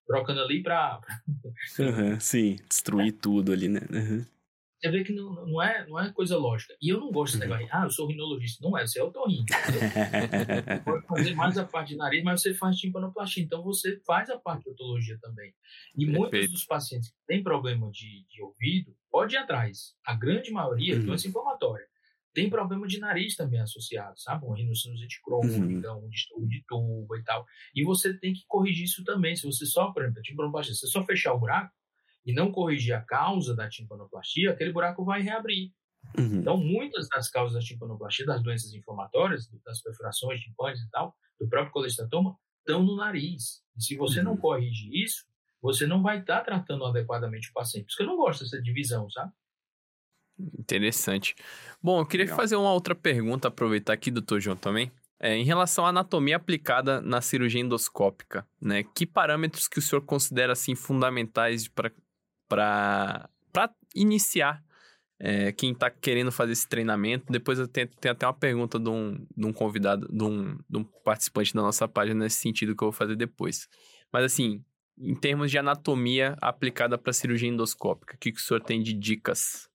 [0.08, 1.00] brocando ali para...
[1.78, 3.18] uhum, sim, destruir é.
[3.20, 3.80] tudo ali, né?
[3.90, 4.24] Uhum.
[4.82, 6.74] Você vê que não, não, é, não é coisa lógica.
[6.82, 7.56] E eu não gosto desse uhum.
[7.56, 8.66] negócio, ah, eu sou rinologista.
[8.66, 9.44] Não é, você é otorrino.
[9.46, 13.44] Você pode fazer mais a parte de nariz, mas você faz timpanoplastia.
[13.44, 15.54] Então, você faz a parte de otologia também.
[15.96, 16.18] E Perfeito.
[16.18, 19.94] muitos dos pacientes que têm problema de, de ouvido, pode ir atrás.
[20.04, 21.06] A grande maioria, uhum.
[21.06, 21.86] doença inflamatória.
[22.34, 24.44] Tem problema de nariz também associado, sabe?
[24.46, 26.06] Um rinocinusite crônica, uhum.
[26.06, 27.46] um distúrbio de tuba e tal.
[27.72, 29.36] E você tem que corrigir isso também.
[29.36, 31.70] Se você só, por exemplo, timpanoplastia, se você só fechar o buraco,
[32.24, 35.72] e não corrigir a causa da timpanoplastia, aquele buraco vai reabrir.
[36.18, 36.40] Uhum.
[36.40, 41.48] Então, muitas das causas da timpanoplastia, das doenças inflamatórias, das perfurações timpânicas e tal, do
[41.48, 43.62] próprio colestatoma, estão no nariz.
[43.76, 44.38] E se você não uhum.
[44.38, 45.24] corrige isso,
[45.60, 47.84] você não vai estar tá tratando adequadamente o paciente.
[47.84, 49.32] Por isso que eu não gosto dessa divisão, sabe?
[50.58, 51.34] Interessante.
[51.80, 52.36] Bom, eu queria Legal.
[52.36, 54.90] fazer uma outra pergunta, aproveitar aqui, doutor João, também.
[55.20, 58.82] É, em relação à anatomia aplicada na cirurgia endoscópica, né?
[58.82, 61.92] Que parâmetros que o senhor considera, assim, fundamentais para
[63.94, 64.62] iniciar
[65.18, 67.30] é, quem está querendo fazer esse treinamento.
[67.30, 70.78] Depois eu tenho, tenho, até uma pergunta de um, de um convidado, de um, de
[70.78, 73.68] um, participante da nossa página nesse sentido que eu vou fazer depois.
[74.12, 74.64] Mas assim,
[74.98, 78.92] em termos de anatomia aplicada para cirurgia endoscópica, o que, que o senhor tem de
[78.92, 79.68] dicas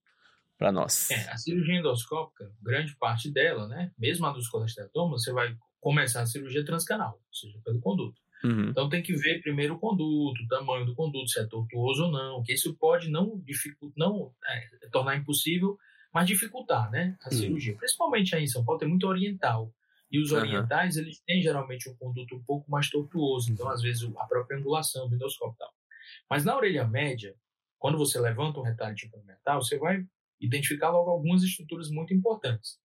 [0.57, 1.09] para nós?
[1.11, 6.21] É, a cirurgia endoscópica, grande parte dela, né, mesmo a dos colesteratomas, você vai começar
[6.21, 8.21] a cirurgia transcanal, ou seja, pelo conduto.
[8.43, 8.69] Uhum.
[8.69, 12.11] Então tem que ver primeiro o conduto, o tamanho do conduto, se é tortuoso ou
[12.11, 13.41] não, que isso pode não,
[13.95, 15.77] não é, tornar impossível,
[16.13, 17.37] mas dificultar né, a uhum.
[17.37, 17.75] cirurgia.
[17.75, 19.73] Principalmente aí em São Paulo tem muito oriental.
[20.09, 21.01] E os orientais, uhum.
[21.01, 25.09] eles têm geralmente um conduto um pouco mais tortuoso, então às vezes a própria angulação
[25.09, 25.73] do endoscópio e tal.
[26.29, 27.35] Mas na orelha média,
[27.77, 30.05] quando você levanta um retalho tipo metal, você vai
[30.39, 32.79] identificar logo algumas estruturas muito importantes.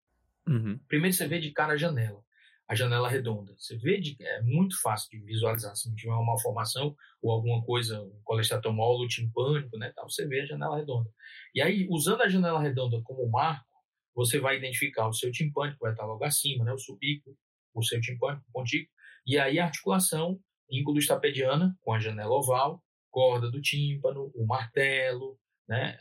[0.48, 0.80] Uhum.
[0.88, 2.24] Primeiro você vê de cara a janela
[2.70, 3.56] a janela redonda.
[3.58, 5.76] Você vê, de, é muito fácil de visualizar.
[5.76, 10.42] Se não tiver uma malformação ou alguma coisa, um colesteatomolo timpânico, né, tal, você vê
[10.42, 11.10] a janela redonda.
[11.56, 13.66] E aí, usando a janela redonda como marco,
[14.14, 17.36] você vai identificar o seu timpânico, vai estar logo acima, né, o subico,
[17.74, 18.92] o seu timpânico, o pontico,
[19.26, 20.40] e aí a articulação
[20.70, 25.98] ínculo-estapediana com a janela oval, corda do tímpano, o martelo, né,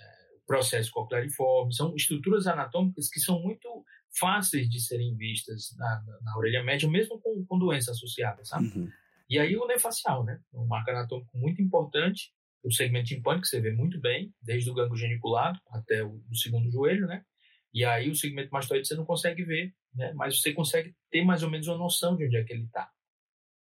[0.47, 3.85] processo cocleariforme, são estruturas anatômicas que são muito
[4.19, 8.67] fáceis de serem vistas na, na, na orelha média, mesmo com, com doença associada, sabe?
[8.69, 8.91] Uhum.
[9.29, 10.41] E aí o nefacial, né?
[10.53, 14.75] Um marco anatômico muito importante, o segmento timpânico que você vê muito bem, desde o
[14.75, 17.25] ganglio geniculado até o, o segundo joelho, né?
[17.73, 20.13] E aí o segmento mastoide você não consegue ver, né?
[20.15, 22.91] Mas você consegue ter mais ou menos uma noção de onde é que ele está.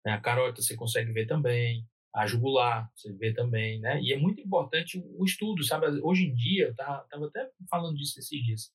[0.05, 0.13] Né?
[0.13, 4.01] A carota você consegue ver também, a jugular você vê também, né?
[4.03, 5.87] E é muito importante o estudo, sabe?
[6.03, 8.71] Hoje em dia, eu tava, tava até falando disso esses dias,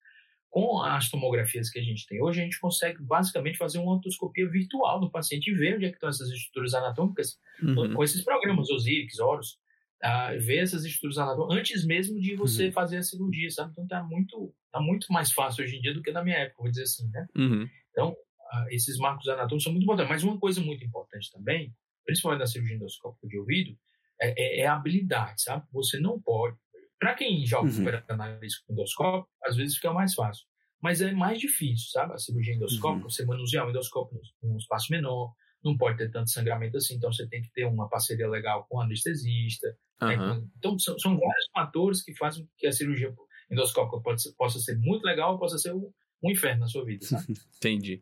[0.49, 4.49] com as tomografias que a gente tem hoje, a gente consegue basicamente fazer uma otoscopia
[4.49, 7.93] virtual do paciente e ver onde é que estão essas estruturas anatômicas uhum.
[7.93, 9.59] com esses programas, Osiris, Horus,
[10.03, 12.71] uh, ver essas estruturas anatômicas antes mesmo de você uhum.
[12.71, 13.71] fazer a cirurgia, sabe?
[13.71, 16.63] Então tá muito, tá muito mais fácil hoje em dia do que na minha época,
[16.63, 17.27] vou dizer assim, né?
[17.37, 17.69] Uhum.
[17.91, 20.09] Então, uh, esses marcos anatômicos são muito importantes.
[20.09, 21.71] Mas uma coisa muito importante também,
[22.05, 23.77] principalmente na cirurgia endoscópica de ouvido,
[24.19, 25.65] é, é, é a habilidade, sabe?
[25.71, 26.57] Você não pode,
[26.99, 27.69] para quem já uhum.
[28.17, 30.45] nariz com endoscópio, às vezes fica mais fácil.
[30.81, 32.13] Mas é mais difícil, sabe?
[32.13, 33.09] A cirurgia endoscópica, uhum.
[33.09, 35.33] você manusear o endoscópio num espaço menor,
[35.63, 38.77] não pode ter tanto sangramento assim, então você tem que ter uma parceria legal com
[38.77, 39.75] o anestesista.
[40.01, 40.07] Uhum.
[40.07, 40.47] Né?
[40.57, 43.13] Então, são, são, vários fatores que fazem que a cirurgia
[43.51, 45.91] endoscópica pode, possa ser muito legal ou possa ser um,
[46.23, 47.27] um inferno na sua vida, sabe?
[47.57, 48.01] Entendi.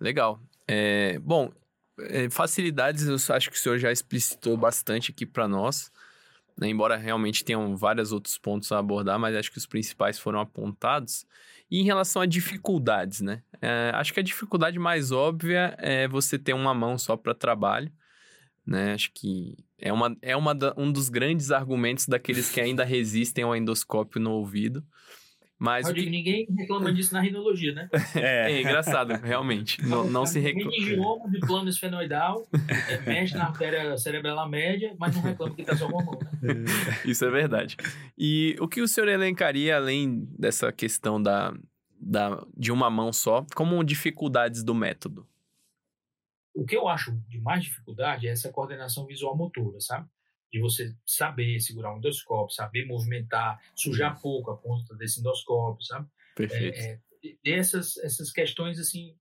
[0.00, 0.40] Legal.
[0.66, 1.52] É, bom,
[2.00, 5.90] é, facilidades eu acho que o senhor já explicitou bastante aqui para nós
[6.58, 6.68] né?
[6.68, 11.26] embora realmente tenham vários outros pontos a abordar, mas acho que os principais foram apontados.
[11.70, 13.42] E em relação a dificuldades, né?
[13.60, 17.90] É, acho que a dificuldade mais óbvia é você ter uma mão só para trabalho,
[18.66, 18.92] né?
[18.92, 23.42] Acho que é, uma, é uma da, um dos grandes argumentos daqueles que ainda resistem
[23.42, 24.84] ao endoscópio no ouvido.
[25.62, 26.10] Mas que...
[26.10, 27.88] ninguém reclama disso na rinologia, né?
[28.16, 29.80] É, é engraçado, realmente.
[29.86, 30.72] não, não se reclama.
[30.72, 32.48] Meningioma de plano esfenoidal,
[32.88, 36.18] é, mexe na artéria cerebral média, mas não reclama que tá só com a mão,
[36.18, 36.64] né?
[37.04, 37.76] Isso é verdade.
[38.18, 41.54] E o que o senhor elencaria, além dessa questão da,
[41.96, 45.28] da, de uma mão só, como dificuldades do método?
[46.52, 50.08] O que eu acho de mais dificuldade é essa coordenação visual motora, sabe?
[50.52, 56.06] De você saber segurar um endoscópio, saber movimentar, sujar pouco a ponta desse endoscópio, sabe?
[56.36, 56.78] Perfeito.
[56.78, 59.16] É, é, essas, essas questões, assim,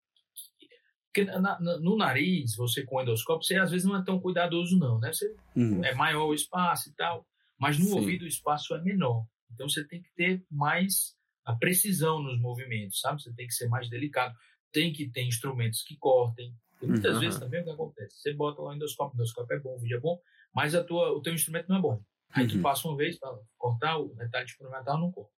[1.07, 4.19] porque na, na, no nariz, você com o endoscópio, você às vezes não é tão
[4.19, 5.13] cuidadoso, não, né?
[5.13, 5.83] Você, uhum.
[5.83, 7.25] É maior o espaço e tal,
[7.57, 7.95] mas no Sim.
[7.95, 9.25] ouvido o espaço é menor.
[9.53, 11.15] Então você tem que ter mais
[11.45, 13.21] a precisão nos movimentos, sabe?
[13.21, 14.35] Você tem que ser mais delicado.
[14.71, 16.55] Tem que ter instrumentos que cortem.
[16.81, 17.19] Muitas uhum.
[17.19, 18.21] vezes também o que acontece?
[18.21, 20.19] Você bota lá o endoscópio, o endoscópio é bom, o vídeo é bom,
[20.53, 22.03] mas a tua, o teu instrumento não é bom.
[22.33, 22.61] Aí tu uhum.
[22.61, 25.31] passa uma vez para cortar o retalho experimental, não corta.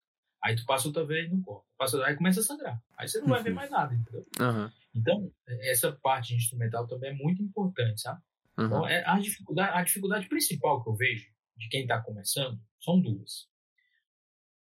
[0.43, 1.67] Aí tu passa outra vez, não corta.
[1.79, 2.83] Passa, aí começa a sangrar.
[2.99, 3.57] Aí você não vai ver uhum.
[3.57, 4.27] mais nada, entendeu?
[4.41, 4.71] Uhum.
[4.95, 8.21] Então, essa parte instrumental também é muito importante, sabe?
[8.59, 8.67] Uhum.
[8.67, 13.01] Então, é, a, dificuldade, a dificuldade principal que eu vejo de quem está começando são
[13.01, 13.49] duas.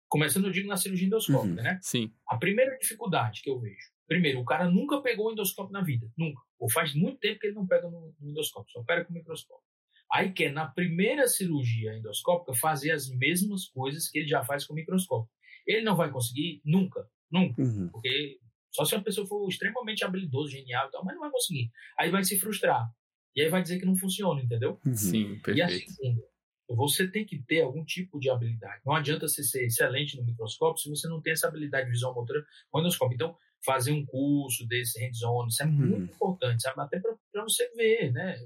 [0.09, 1.63] Começando, eu digo, na cirurgia endoscópica, uhum.
[1.63, 1.79] né?
[1.83, 2.13] Sim.
[2.27, 6.11] A primeira dificuldade que eu vejo, primeiro, o cara nunca pegou o endoscópio na vida,
[6.17, 6.41] nunca.
[6.59, 9.15] Ou faz muito tempo que ele não pega no, no endoscópio, só pega com o
[9.15, 9.69] microscópio.
[10.13, 14.73] Aí quer, na primeira cirurgia endoscópica, fazer as mesmas coisas que ele já faz com
[14.73, 15.31] o microscópio.
[15.67, 17.61] Ele não vai conseguir nunca, nunca.
[17.63, 17.89] Uhum.
[17.91, 18.39] Porque
[18.71, 21.71] só se a pessoa for extremamente habilidoso, genial e tal, mas não vai conseguir.
[21.99, 22.89] Aí vai se frustrar.
[23.37, 24.81] E aí vai dizer que não funciona, entendeu?
[24.85, 24.95] Uhum.
[24.95, 25.59] Sim, perfeito.
[25.59, 26.23] E a segunda,
[26.69, 28.83] você tem que ter algum tipo de habilidade.
[28.85, 32.45] Não adianta você ser excelente no microscópio se você não tem essa habilidade visual motora
[32.71, 33.15] com o endoscópio.
[33.15, 36.15] Então, fazer um curso desse hands-on, isso é muito uhum.
[36.15, 36.81] importante, sabe?
[36.81, 38.39] Até para você ver, né?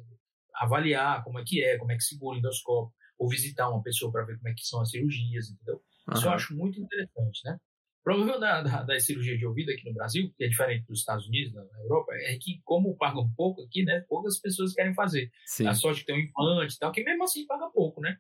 [0.55, 4.11] Avaliar como é que é, como é que segura o endoscópio, ou visitar uma pessoa
[4.11, 5.81] para ver como é que são as cirurgias, entendeu?
[6.09, 6.15] Uhum.
[6.15, 7.57] Isso eu acho muito interessante, né?
[8.01, 10.99] O problema da, da, da, cirurgia de ouvido aqui no Brasil, que é diferente dos
[10.99, 15.31] Estados Unidos, na Europa, é que como pagam pouco aqui, né, poucas pessoas querem fazer.
[15.47, 15.69] Sim.
[15.69, 18.17] A sorte que tem um implante e tal, que mesmo assim paga pouco, né?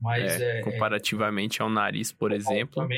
[0.00, 2.88] Mas é, é, é comparativamente é, ao nariz, por exemplo.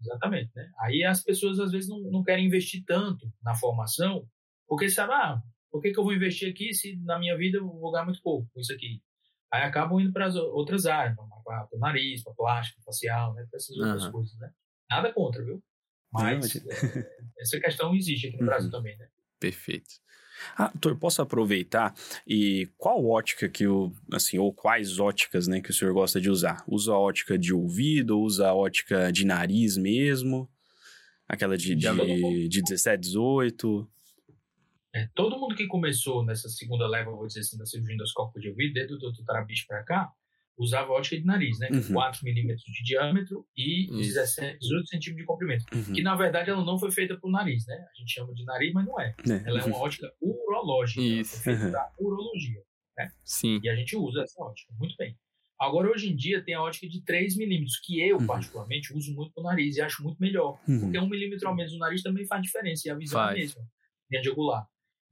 [0.00, 0.68] Exatamente, né?
[0.80, 4.26] Aí as pessoas às vezes não, não querem investir tanto na formação,
[4.66, 7.66] porque sabe, ah, por que, que eu vou investir aqui se na minha vida eu
[7.66, 9.00] vou ganhar muito pouco com isso aqui?
[9.52, 13.46] Aí acabam indo para as outras áreas, para o nariz, para plástico, facial, né?
[13.48, 14.12] Para essas outras uhum.
[14.12, 14.50] coisas, né?
[14.90, 15.62] Nada contra, viu?
[16.12, 17.06] Mas é,
[17.38, 18.48] essa questão existe aqui no uhum.
[18.48, 19.08] Brasil também, né?
[19.38, 19.90] Perfeito.
[20.56, 21.94] Ah, doutor, posso aproveitar
[22.26, 26.28] e qual ótica que o, assim, ou quais óticas, né, que o senhor gosta de
[26.28, 26.62] usar?
[26.68, 30.50] Usa a ótica de ouvido, usa a ótica de nariz mesmo?
[31.26, 33.88] Aquela de, de, de 17, 18?
[34.96, 38.48] É, todo mundo que começou nessa segunda leva, vou dizer assim, da cirurgia endoscópica de
[38.48, 40.10] ouvido, desde o doutor Tarabicho para cá,
[40.56, 41.68] usava ótica de nariz, né?
[41.70, 41.92] Uhum.
[41.92, 45.64] 4 milímetros de diâmetro e 17, 18 centímetros de comprimento.
[45.74, 45.92] Uhum.
[45.92, 47.74] Que, na verdade, ela não foi feita por nariz, né?
[47.74, 49.14] A gente chama de nariz, mas não é.
[49.28, 49.48] é.
[49.48, 51.02] Ela é uma ótica urológica.
[51.02, 51.42] Isso.
[51.42, 52.06] Foi feita uhum.
[52.06, 52.62] urologia,
[52.96, 53.10] né?
[53.22, 53.60] Sim.
[53.62, 54.72] E a gente usa essa ótica.
[54.78, 55.14] Muito bem.
[55.60, 58.26] Agora, hoje em dia, tem a ótica de 3 milímetros, que eu, uhum.
[58.26, 60.58] particularmente, uso muito pro nariz e acho muito melhor.
[60.66, 60.80] Uhum.
[60.80, 63.30] Porque um milímetro ao menos no nariz também faz diferença e a visão faz.
[63.30, 63.62] é a mesma,
[64.10, 64.66] de angular.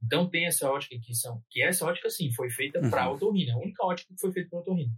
[0.05, 1.41] Então, tem essa ótica que são...
[1.49, 2.89] Que essa ótica, sim, foi feita uhum.
[2.89, 3.53] para otorrina.
[3.53, 4.93] A única ótica que foi feita para otorrina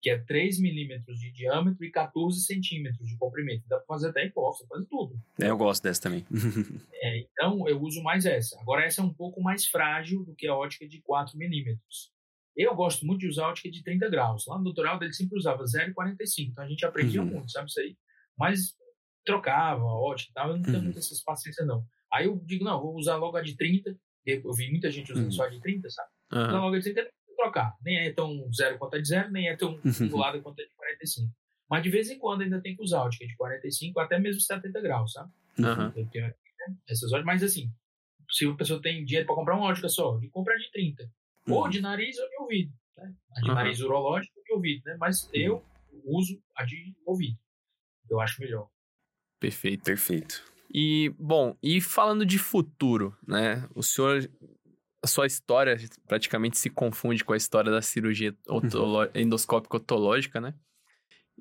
[0.00, 3.68] que é 3 milímetros de diâmetro e 14 centímetros de comprimento.
[3.68, 5.20] Dá para fazer até hipófise, fazer tudo.
[5.38, 6.26] É, eu gosto dessa também.
[6.94, 8.58] é, então, eu uso mais essa.
[8.60, 12.10] Agora, essa é um pouco mais frágil do que a ótica de 4 milímetros.
[12.56, 14.46] Eu gosto muito de usar a ótica de 30 graus.
[14.46, 16.50] Lá no doutorado, ele sempre usava 0,45.
[16.50, 17.28] Então, a gente aprendia uhum.
[17.28, 17.96] muito, sabe isso aí?
[18.38, 18.74] Mas
[19.24, 20.48] trocava a ótica e tal.
[20.48, 20.84] Eu não tenho uhum.
[20.84, 21.84] muita paciência, não.
[22.10, 23.94] Aí eu digo, não, vou usar logo a de 30.
[24.26, 25.32] Eu vi muita gente usando uhum.
[25.32, 26.08] só a de 30, sabe?
[26.32, 26.44] Uhum.
[26.44, 27.10] Então, logo de 30
[27.40, 27.74] trocar.
[27.82, 30.42] Nem é tão zero quanto é de zero, nem é tão uhum.
[30.42, 31.32] quanto é de 45.
[31.68, 34.80] Mas de vez em quando ainda tem que usar ótica de 45 até mesmo 70
[34.80, 35.30] graus, sabe?
[35.58, 35.92] Uhum.
[35.96, 36.34] Eu tenho
[36.88, 37.72] essas óticas, mas assim,
[38.28, 41.04] se a pessoa tem dinheiro para comprar uma ótica só, de comprar de 30.
[41.46, 41.54] Uhum.
[41.54, 42.72] Ou de nariz ou de ouvido.
[42.96, 43.14] Né?
[43.36, 43.54] A de uhum.
[43.54, 44.96] nariz urológico ou de ouvido, né?
[44.98, 45.30] Mas uhum.
[45.32, 45.64] eu
[46.04, 47.38] uso a de ouvido.
[48.10, 48.68] Eu acho melhor.
[49.38, 49.84] Perfeito.
[49.84, 50.44] Perfeito.
[50.72, 53.68] E, bom, e falando de futuro, né?
[53.74, 54.30] O senhor
[55.02, 58.60] a sua história praticamente se confunde com a história da cirurgia uhum.
[59.14, 60.54] endoscópica otológica, né?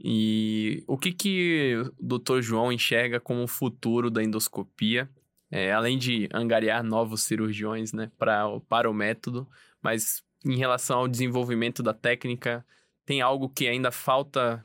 [0.01, 2.41] E o que que o Dr.
[2.41, 5.09] João enxerga como o futuro da endoscopia,
[5.51, 9.45] é, além de angariar novos cirurgiões, né, pra, para o método,
[9.81, 12.65] mas em relação ao desenvolvimento da técnica,
[13.05, 14.63] tem algo que ainda falta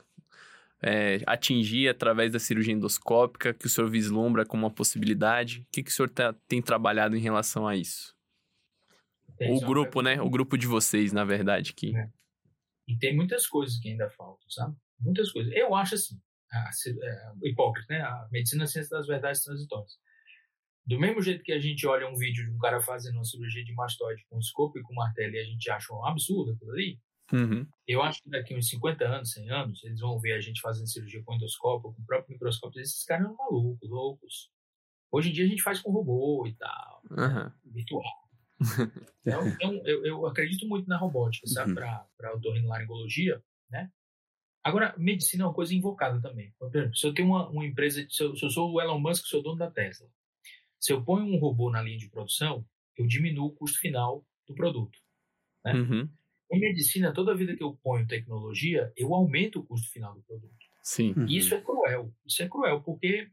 [0.81, 5.61] é, atingir através da cirurgia endoscópica, que o senhor vislumbra como uma possibilidade?
[5.61, 8.15] O que, que o senhor tá, tem trabalhado em relação a isso?
[9.49, 10.21] o grupo, né?
[10.21, 11.73] O grupo de vocês, na verdade.
[11.73, 11.95] Que...
[11.95, 12.09] É.
[12.87, 14.75] E tem muitas coisas que ainda faltam, sabe?
[14.99, 15.53] Muitas coisas.
[15.53, 16.15] Eu acho assim,
[16.51, 16.69] a, a,
[17.03, 18.01] é, o Hipócrates, né?
[18.01, 19.97] A medicina é a ciência das verdades transitórias.
[20.85, 23.63] Do mesmo jeito que a gente olha um vídeo de um cara fazendo uma cirurgia
[23.63, 26.99] de mastoide com escopo e com martelo e a gente acha um absurdo aquilo ali,
[27.33, 27.65] uhum.
[27.87, 30.87] eu acho que daqui uns 50 anos, 100 anos, eles vão ver a gente fazendo
[30.87, 34.51] cirurgia com endoscópio, com o próprio microscópio, esses caras são malucos, loucos.
[35.11, 37.51] Hoje em dia a gente faz com robô e tal, uhum.
[37.65, 38.25] virtual.
[39.25, 41.71] Então, então eu, eu, acredito muito na robótica, sabe?
[41.71, 41.75] Uhum.
[41.75, 43.91] Para otorrinolaringologia, né?
[44.63, 46.53] Agora, medicina é uma coisa invocada também.
[46.59, 48.99] Por exemplo, se eu tenho uma, uma empresa, se eu, se eu, sou o Elon
[48.99, 50.07] Musk, sou dono da Tesla,
[50.79, 52.63] se eu ponho um robô na linha de produção,
[52.95, 54.99] eu diminuo o custo final do produto.
[55.63, 55.73] Né?
[55.73, 56.09] Uhum.
[56.55, 60.55] Em medicina, toda vida que eu ponho tecnologia, eu aumento o custo final do produto.
[60.81, 61.13] Sim.
[61.17, 61.27] Uhum.
[61.27, 62.13] E isso é cruel.
[62.25, 63.27] Isso é cruel, porque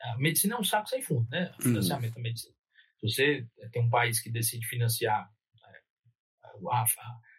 [0.00, 1.52] a medicina é um saco sem fundo, né?
[1.58, 2.54] O financiamento da medicina.
[3.00, 5.78] Se você tem um país que decide financiar né,
[6.70, 6.86] a, a,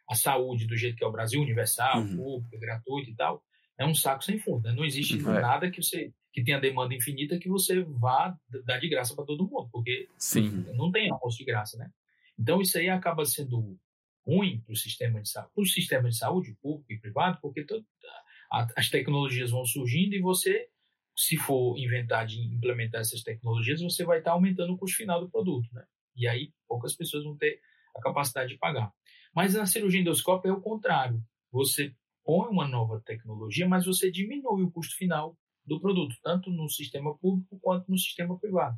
[0.10, 2.16] a, saúde do jeito que é o Brasil, universal, uhum.
[2.16, 3.44] pública, gratuita e tal,
[3.80, 4.68] é um saco sem fundo.
[4.68, 4.74] Né?
[4.74, 5.34] Não existe uhum.
[5.34, 9.48] nada que você que tenha demanda infinita que você vá dar de graça para todo
[9.48, 10.66] mundo, porque Sim.
[10.76, 11.90] não tem almoço de graça, né?
[12.38, 13.76] Então isso aí acaba sendo
[14.28, 17.64] ruim para o sistema de saúde, para o sistema de saúde público e privado, porque
[17.64, 17.86] todo,
[18.52, 20.68] a, as tecnologias vão surgindo e você
[21.16, 25.32] se for inventar de implementar essas tecnologias, você vai estar aumentando o custo final do
[25.32, 25.84] produto, né?
[26.16, 27.60] E aí poucas pessoas vão ter
[27.96, 28.92] a capacidade de pagar.
[29.34, 31.20] Mas na cirurgia endoscópica é o contrário.
[31.52, 36.70] Você põe uma nova tecnologia, mas você diminui o custo final do produto, tanto no
[36.70, 38.78] sistema público quanto no sistema privado.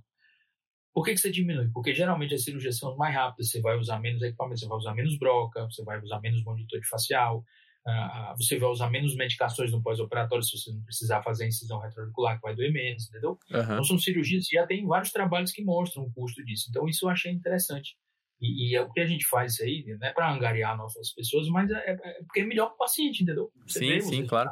[0.94, 1.70] Por que, que você diminui?
[1.72, 4.94] Porque geralmente as cirurgias são mais rápidas, você vai usar menos equipamento, você vai usar
[4.94, 7.44] menos broca, você vai usar menos monitor de facial,
[7.88, 11.80] uh, você vai usar menos medicações no pós-operatório se você não precisar fazer a incisão
[11.80, 13.38] retroauricular, que vai doer menos, entendeu?
[13.52, 13.62] Uhum.
[13.62, 16.68] Então são cirurgias, já tem vários trabalhos que mostram o custo disso.
[16.70, 17.96] Então isso eu achei interessante.
[18.42, 21.14] E, e é o que a gente faz isso aí, não é para angariar nossas
[21.14, 23.52] pessoas, mas é, é, é, porque é melhor para o paciente, entendeu?
[23.68, 24.52] Você sim, vê, sim, claro.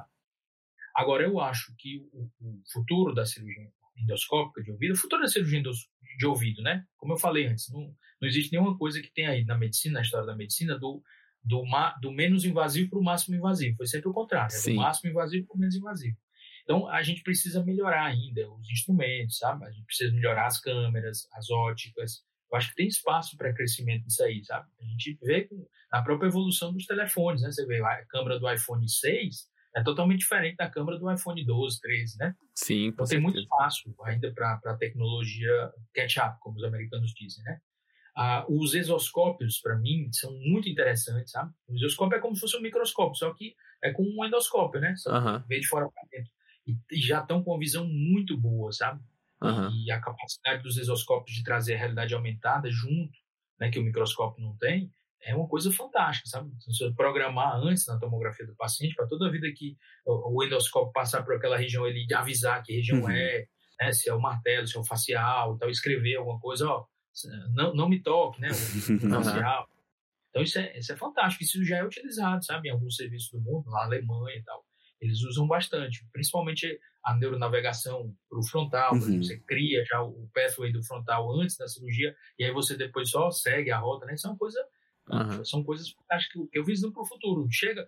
[0.94, 5.62] Agora, eu acho que o, o futuro da cirurgia endoscópica de ouvido, da cirurgia
[6.18, 6.84] de ouvido, né?
[6.98, 7.82] Como eu falei antes, não,
[8.22, 11.02] não existe nenhuma coisa que tenha aí na medicina, na história da medicina, do,
[11.44, 13.78] do, ma, do menos invasivo para o máximo invasivo.
[13.78, 16.18] Foi sempre o contrário, é do máximo invasivo para o menos invasivo.
[16.64, 19.66] Então, a gente precisa melhorar ainda os instrumentos, sabe?
[19.66, 22.24] A gente precisa melhorar as câmeras, as óticas.
[22.52, 24.68] Eu acho que tem espaço para crescimento nisso aí, sabe?
[24.82, 25.48] A gente vê
[25.90, 27.52] na própria evolução dos telefones, né?
[27.52, 29.48] Você vê a câmera do iPhone 6,
[29.78, 32.36] é totalmente diferente da câmera do iPhone 12, 13, né?
[32.56, 37.60] Sim, Então tem muito espaço ainda para a tecnologia catch-up, como os americanos dizem, né?
[38.16, 41.54] Ah, os exoscópios, para mim, são muito interessantes, sabe?
[41.68, 43.54] O exoscópio é como se fosse um microscópio, só que
[43.84, 44.96] é com um endoscópio, né?
[44.98, 45.44] Só uhum.
[45.48, 46.32] vê de fora para dentro.
[46.66, 49.00] E, e, já estão com uma visão muito boa, sabe?
[49.44, 49.70] Uhum.
[49.70, 53.16] E a capacidade dos exoscópios de trazer a realidade aumentada junto,
[53.60, 54.92] né, que o microscópio não tem,
[55.22, 56.52] é uma coisa fantástica, sabe?
[56.60, 60.92] Se você programar antes na tomografia do paciente, para toda a vida que o, endoscópio
[60.94, 63.10] passar por aquela região, ele avisar que região uhum.
[63.10, 63.46] é,
[63.80, 63.92] né?
[63.92, 66.86] se é o martelo, se é o facial, tal, escrever alguma coisa, ó,
[67.54, 68.50] não, não me toque, né?
[68.50, 69.68] O facial.
[70.30, 72.70] Então isso é, isso é fantástico, isso já é utilizado, sabe?
[72.70, 74.64] Em alguns serviços do mundo, na Alemanha e tal.
[75.00, 79.22] Eles usam bastante, principalmente a neuronavegação para o frontal, uhum.
[79.22, 83.30] você cria já o pathway do frontal antes da cirurgia, e aí você depois só
[83.32, 84.14] segue a rota, né?
[84.14, 84.60] Isso é uma coisa
[85.10, 85.46] Uhum.
[85.46, 87.48] São coisas acho que, que eu visito para o futuro.
[87.52, 87.88] Chega,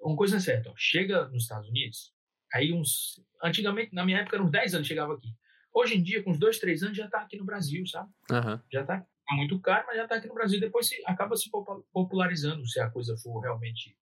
[0.00, 2.12] uma coisa é certa, ó, chega nos Estados Unidos,
[2.52, 3.20] aí uns.
[3.42, 5.28] Antigamente, na minha época, eram uns 10 anos chegava aqui.
[5.72, 8.08] Hoje em dia, com uns 2, 3 anos, já está aqui no Brasil, sabe?
[8.30, 8.60] Uhum.
[8.72, 10.60] Já está tá muito caro, mas já está aqui no Brasil.
[10.60, 11.50] Depois se, acaba se
[11.92, 13.96] popularizando se a coisa for realmente,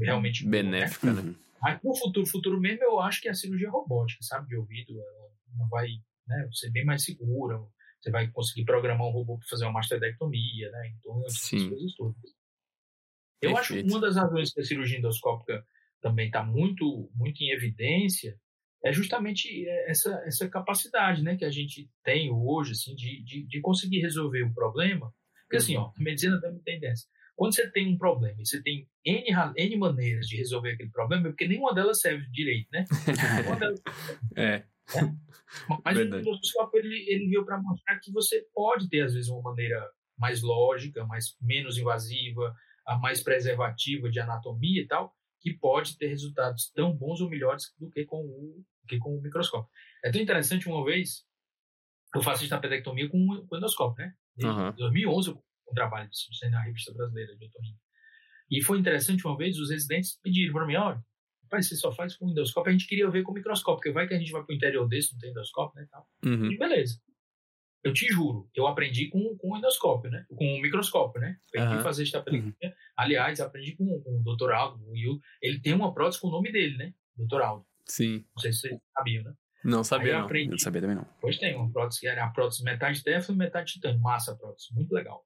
[0.00, 0.50] realmente né?
[0.50, 1.30] benéfica, boa, né?
[1.30, 1.36] né?
[1.60, 5.68] Mas no futuro, futuro mesmo, eu acho que a cirurgia robótica, sabe, de ouvido, ela
[5.68, 5.88] vai
[6.26, 7.58] né, ser bem mais segura,
[8.06, 10.94] você vai conseguir programar um robô para fazer uma mastectomia, né?
[10.98, 12.16] Então, essas coisas todas.
[13.42, 13.58] Eu Perfeito.
[13.58, 15.66] acho que uma das razões que a cirurgia endoscópica
[16.00, 18.38] também está muito, muito em evidência
[18.84, 23.60] é justamente essa, essa capacidade né, que a gente tem hoje assim, de, de, de
[23.60, 25.12] conseguir resolver o problema.
[25.42, 27.06] Porque assim, ó, a medicina também tem dessa.
[27.34, 29.24] Quando você tem um problema e você tem N,
[29.56, 32.84] N maneiras de resolver aquele problema, é porque nenhuma delas serve direito, né?
[34.36, 34.64] é.
[35.84, 36.28] Mas Verdade.
[36.28, 39.90] o endoscópio ele, ele veio para mostrar que você pode ter, às vezes, uma maneira
[40.18, 42.54] mais lógica, mais, menos invasiva,
[42.86, 47.64] a mais preservativa de anatomia e tal, que pode ter resultados tão bons ou melhores
[47.78, 49.70] do que com o, que com o microscópio.
[50.04, 51.24] É tão interessante, uma vez,
[52.14, 54.14] eu faço estapedectomia com, com endoscópio, né?
[54.38, 54.72] Em uhum.
[54.72, 57.78] 2011, eu um trabalho disso na revista brasileira de otorrino.
[58.50, 61.04] E foi interessante, uma vez, os residentes pediram para mim, olha,
[61.46, 62.70] Rapaz, você só faz com endoscópio.
[62.70, 65.12] A gente queria ver com microscópio, porque vai que a gente vai pro interior desse,
[65.12, 65.88] não tem endoscópio, né?
[65.90, 66.06] Tal.
[66.24, 66.50] Uhum.
[66.50, 67.00] E beleza.
[67.84, 70.26] Eu te juro, eu aprendi com, com endoscópio, né?
[70.28, 71.38] Com o microscópio, né?
[71.48, 71.82] Aprendi uhum.
[71.82, 72.54] fazer estapelectomia.
[72.60, 72.72] Uhum.
[72.96, 75.20] Aliás, aprendi com, com o doutor Aldo, o Will.
[75.40, 76.92] Ele tem uma prótese com o nome dele, né?
[77.16, 77.66] Doutor Aldo.
[77.84, 78.24] Sim.
[78.34, 79.34] Não sei se vocês sabiam, né?
[79.64, 80.24] Não sabia, não.
[80.24, 80.50] Aprendi...
[80.50, 81.06] Não sabia também, não.
[81.20, 84.00] Pois tem, uma prótese que era a prótese metade téflon e metade titânio.
[84.00, 85.24] Massa a prótese, muito legal.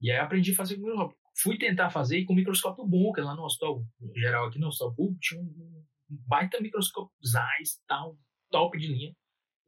[0.00, 1.18] E aí aprendi a fazer com o microscópio.
[1.42, 3.84] Fui tentar fazer com microscópio bom, que lá no hospital
[4.14, 8.16] geral, aqui no hospital público, tinha um baita microscópio Zeiss, tal,
[8.50, 9.14] top de linha.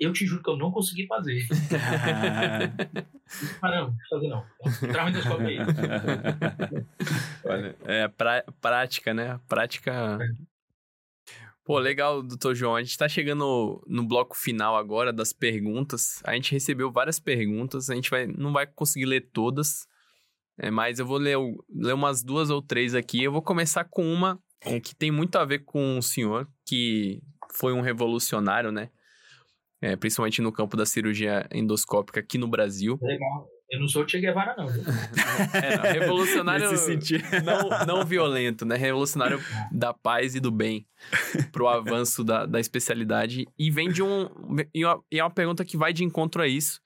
[0.01, 1.45] Eu te juro que eu não consegui fazer.
[3.61, 4.47] ah, não, fazer não.
[4.93, 5.59] Traz o microscópio aí.
[7.45, 9.41] Olha, é pra, prática, né?
[9.49, 10.19] Prática.
[11.65, 12.77] Pô, legal, doutor João.
[12.77, 16.23] A gente está chegando no bloco final agora das perguntas.
[16.25, 19.89] A gente recebeu várias perguntas, a gente vai, não vai conseguir ler todas,
[20.59, 21.37] é, mas eu vou ler,
[21.71, 23.23] ler umas duas ou três aqui.
[23.23, 27.23] Eu vou começar com uma é, que tem muito a ver com o senhor, que
[27.53, 28.91] foi um revolucionário, né?
[29.81, 32.99] É, principalmente no campo da cirurgia endoscópica aqui no Brasil.
[33.01, 33.49] Legal.
[33.71, 34.67] Eu não sou o Che Guevara, não.
[35.61, 36.71] é, não revolucionário
[37.45, 38.77] não, não violento, né?
[38.77, 39.39] Revolucionário
[39.71, 40.87] da paz e do bem
[41.53, 43.47] pro avanço da, da especialidade.
[43.59, 44.27] E vem de um.
[44.75, 44.83] E
[45.13, 46.81] é uma pergunta que vai de encontro a isso.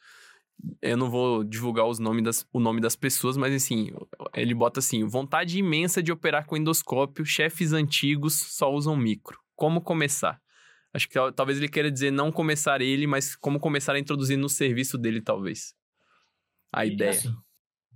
[0.80, 3.90] Eu não vou divulgar os nome das, o nome das pessoas, mas assim,
[4.34, 9.38] ele bota assim: vontade imensa de operar com endoscópio, chefes antigos só usam micro.
[9.56, 10.40] Como começar?
[10.94, 14.48] Acho que talvez ele queira dizer não começar ele, mas como começar a introduzir no
[14.48, 15.74] serviço dele, talvez.
[16.72, 17.10] A e, ideia.
[17.10, 17.34] Assim,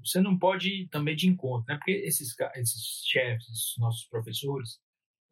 [0.04, 1.76] você não pode ir também de encontro, né?
[1.76, 4.80] Porque esses, esses chefes, esses nossos professores,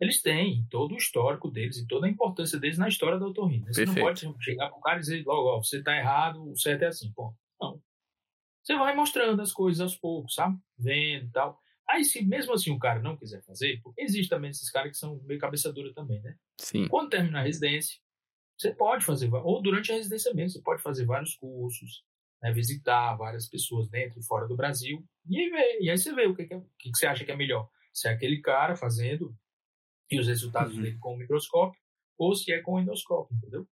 [0.00, 3.66] eles têm todo o histórico deles e toda a importância deles na história da otorrina.
[3.66, 4.24] Você Perfeito.
[4.24, 6.82] não pode chegar para o cara e dizer logo, ó, você está errado, o certo
[6.82, 7.34] é assim, pô.
[7.60, 7.80] Não.
[8.62, 10.58] Você vai mostrando as coisas aos poucos, sabe?
[10.78, 11.58] Vendo e tal.
[11.88, 14.96] Aí, se mesmo assim o cara não quiser fazer, porque existe também esses caras que
[14.96, 16.34] são meio cabeça dura também, né?
[16.58, 16.88] Sim.
[16.88, 18.00] Quando terminar a residência,
[18.58, 22.04] você pode fazer, ou durante a residência mesmo, você pode fazer vários cursos,
[22.42, 26.26] né, visitar várias pessoas dentro e fora do Brasil, e, ver, e aí você vê
[26.26, 27.68] o que, que, é, o que, você acha que é melhor.
[27.92, 29.34] Se é aquele cara fazendo
[30.10, 30.82] e os resultados uhum.
[30.82, 31.80] dele com o microscópio,
[32.18, 33.66] ou se é com o endoscópio, entendeu?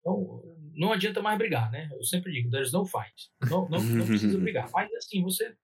[0.00, 0.42] Então,
[0.74, 1.88] não adianta mais brigar, né?
[1.92, 3.30] Eu sempre digo, there's no fight.
[3.50, 4.70] Não, não, não precisa brigar.
[4.70, 5.56] Mas, assim, você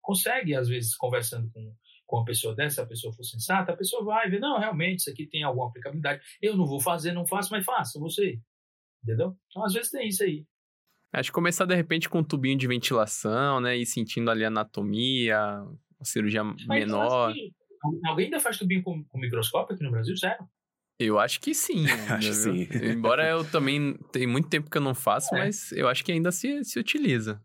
[0.00, 1.74] consegue, às vezes, conversando com,
[2.06, 5.10] com uma pessoa dessa, a pessoa for sensata, a pessoa vai ver, não, realmente, isso
[5.10, 6.22] aqui tem alguma aplicabilidade.
[6.40, 8.40] Eu não vou fazer, não faço, mas faça você.
[9.02, 9.36] Entendeu?
[9.48, 10.46] Então, às vezes tem isso aí.
[11.12, 13.76] Acho que começar, de repente, com um tubinho de ventilação, né?
[13.76, 15.38] E sentindo ali a anatomia,
[15.98, 17.30] a cirurgia mas, menor.
[17.30, 17.50] Assim,
[18.06, 20.48] alguém ainda faz tubinho com, com microscópio aqui no Brasil, sério?
[20.98, 21.84] Eu acho que sim.
[22.10, 22.68] acho sim.
[22.82, 25.38] Embora eu também tem muito tempo que eu não faço, é.
[25.38, 27.40] mas eu acho que ainda se, se utiliza.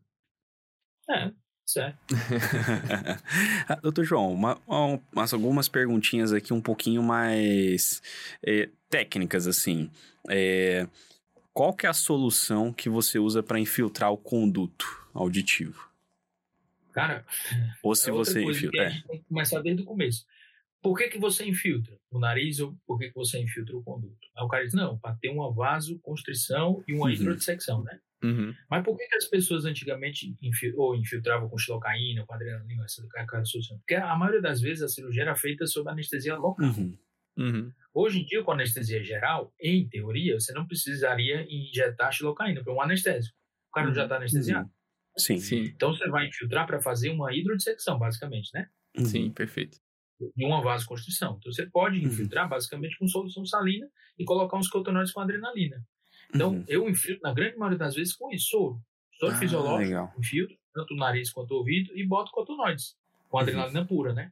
[1.10, 1.32] É,
[1.66, 1.98] Certo.
[3.82, 8.02] Doutor João, uma, uma, algumas perguntinhas aqui um pouquinho mais
[8.46, 9.90] é, técnicas, assim.
[10.30, 10.88] É,
[11.54, 15.90] qual que é a solução que você usa para infiltrar o conduto auditivo?
[16.94, 17.26] Cara,
[17.82, 18.88] ou se é você infiltra.
[18.88, 20.26] A gente tem que começar desde o começo.
[20.82, 24.18] Por que, que você infiltra o nariz ou por que, que você infiltra o conduto?
[24.36, 27.10] Aí o cara diz, não, para ter uma vasoconstrição e uma uhum.
[27.10, 28.00] hidrodissecção, né?
[28.22, 28.54] Uhum.
[28.70, 33.02] Mas por que, que, as pessoas antigamente infil, ou infiltravam com xilocaína, com adrenalina, essa
[33.46, 33.78] solução?
[33.80, 36.66] Porque a maioria das vezes a cirurgia era feita sob anestesia local.
[36.66, 36.98] Uhum.
[37.38, 37.72] Uhum.
[37.94, 42.82] Hoje em dia, com anestesia geral, em teoria, você não precisaria injetar xilocaína para um
[42.82, 43.36] anestésico.
[43.70, 44.70] O cara já está anestesiado.
[45.18, 45.20] Uhum.
[45.20, 45.38] Sim.
[45.38, 45.64] Sim.
[45.64, 48.68] Então você vai infiltrar para fazer uma hidrodissecção, basicamente, né?
[48.98, 49.06] Uhum.
[49.06, 49.78] Sim, perfeito.
[50.38, 51.38] E uma vasoconstrição.
[51.40, 52.06] Então você pode uhum.
[52.06, 53.88] infiltrar basicamente com solução salina
[54.18, 55.84] e colocar uns cotonoides com adrenalina.
[56.34, 56.66] Então, uhum.
[56.68, 58.82] eu infiltro, na grande maioria das vezes, com isso, soro.
[59.20, 60.14] Soro ah, fisiológico, legal.
[60.18, 62.96] infiltro, tanto o nariz quanto o ouvido, e boto cotonoides,
[63.30, 63.44] com uhum.
[63.44, 63.88] adrenalina uhum.
[63.88, 64.32] pura, né?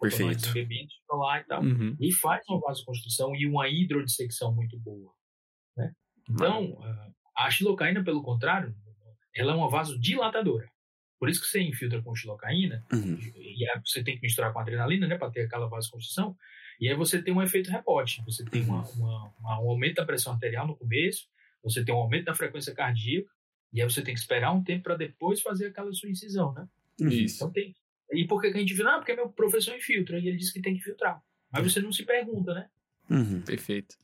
[0.00, 0.52] Perfeito.
[0.52, 1.62] bebidos, lá e tal.
[1.62, 1.96] Uhum.
[1.98, 5.12] E faz uma vasoconstrição e uma hidrodissecção muito boa.
[5.76, 5.92] Né?
[6.28, 6.78] Então,
[7.36, 8.74] a xilocaína, pelo contrário,
[9.34, 10.70] ela é uma vasodilatadora.
[11.18, 13.18] Por isso que você infiltra com xilocaína, uhum.
[13.36, 16.36] e você tem que misturar com adrenalina, né, para ter aquela vasoconstrição,
[16.80, 18.22] e aí você tem um efeito rebote.
[18.26, 18.94] Você tem uma, uhum.
[18.96, 21.26] uma, uma, um aumento da pressão arterial no começo,
[21.62, 23.30] você tem um aumento da frequência cardíaca,
[23.72, 26.68] e aí você tem que esperar um tempo para depois fazer aquela sua incisão, né?
[27.00, 27.36] Isso.
[27.36, 27.74] Então tem.
[28.12, 28.88] E por que a gente viu?
[28.88, 31.20] Ah, porque meu professor infiltra, e ele disse que tem que filtrar.
[31.50, 32.68] Mas você não se pergunta, né?
[33.10, 33.40] Uhum.
[33.42, 33.96] Perfeito.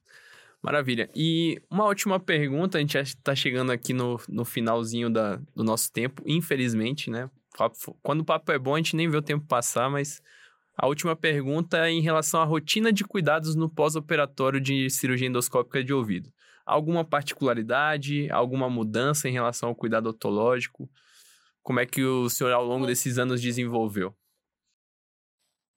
[0.62, 1.08] Maravilha.
[1.14, 5.64] E uma última pergunta, a gente já está chegando aqui no, no finalzinho da, do
[5.64, 7.30] nosso tempo, infelizmente, né?
[8.02, 10.22] Quando o papo é bom, a gente nem vê o tempo passar, mas
[10.76, 15.82] a última pergunta é em relação à rotina de cuidados no pós-operatório de cirurgia endoscópica
[15.82, 16.30] de ouvido
[16.70, 20.88] alguma particularidade, alguma mudança em relação ao cuidado otológico?
[21.62, 24.14] Como é que o senhor, ao longo desses anos, desenvolveu?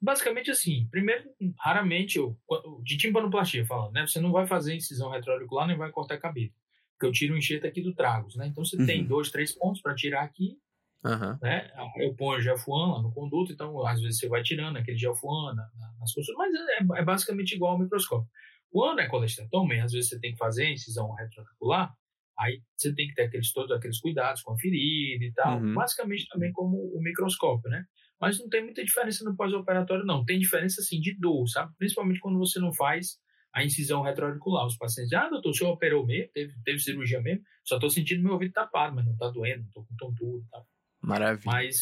[0.04, 1.24] Basicamente assim, primeiro,
[1.58, 2.38] raramente eu,
[2.84, 4.06] de timpanoplastia falando, né?
[4.06, 6.52] Você não vai fazer incisão retroauricular nem vai cortar cabelo.
[6.92, 8.48] Porque eu tiro o enxerto aqui do tragos, né?
[8.48, 8.86] Então você uhum.
[8.86, 10.58] tem dois, três pontos para tirar aqui,
[11.06, 11.38] uhum.
[11.42, 11.72] né?
[11.96, 15.54] Eu ponho o gelfuan lá no conduto, então às vezes você vai tirando aquele gelfuan
[15.54, 18.30] nas costuras, mas é, é basicamente igual ao microscópio.
[18.70, 21.96] Quando é colesterol, às vezes você tem que fazer incisão retroauricular,
[22.38, 25.74] aí você tem que ter aqueles, todos aqueles cuidados com a ferida e tal, uhum.
[25.76, 27.86] basicamente também como o microscópio, né?
[28.24, 30.24] Mas não tem muita diferença no pós-operatório, não.
[30.24, 31.74] Tem diferença, assim, de dor, sabe?
[31.78, 33.20] Principalmente quando você não faz
[33.54, 34.66] a incisão retroauricular.
[34.66, 37.90] Os pacientes dizem, ah, doutor, o senhor operou mesmo, teve, teve cirurgia mesmo, só estou
[37.90, 40.68] sentindo meu ouvido tapado, mas não está doendo, não estou com tontura e tal.
[41.02, 41.52] Maravilha.
[41.52, 41.76] Mas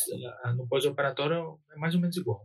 [0.46, 2.44] uh, no pós-operatório é mais ou menos igual.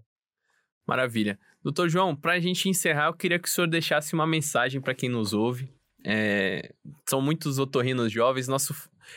[0.86, 1.38] Maravilha.
[1.62, 4.94] Doutor João, para a gente encerrar, eu queria que o senhor deixasse uma mensagem para
[4.94, 5.74] quem nos ouve.
[6.04, 6.72] É,
[7.08, 8.46] são muitos otorrinos jovens.
[8.46, 8.72] Nosso,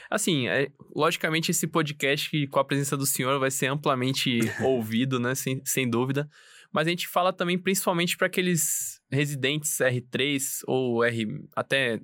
[0.10, 5.36] assim, é, logicamente esse podcast com a presença do senhor vai ser amplamente ouvido, né?
[5.36, 6.30] Sem, sem dúvida.
[6.72, 11.26] Mas a gente fala também principalmente para aqueles residentes R3 ou R
[11.56, 12.00] até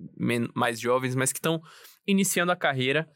[0.55, 1.61] mais jovens, mas que estão
[2.07, 3.07] iniciando a carreira.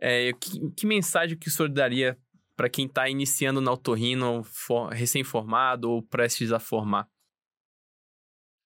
[0.00, 2.18] É, que, que mensagem que o senhor daria
[2.56, 4.42] para quem está iniciando na otorrino,
[4.90, 7.06] recém-formado ou prestes a formar?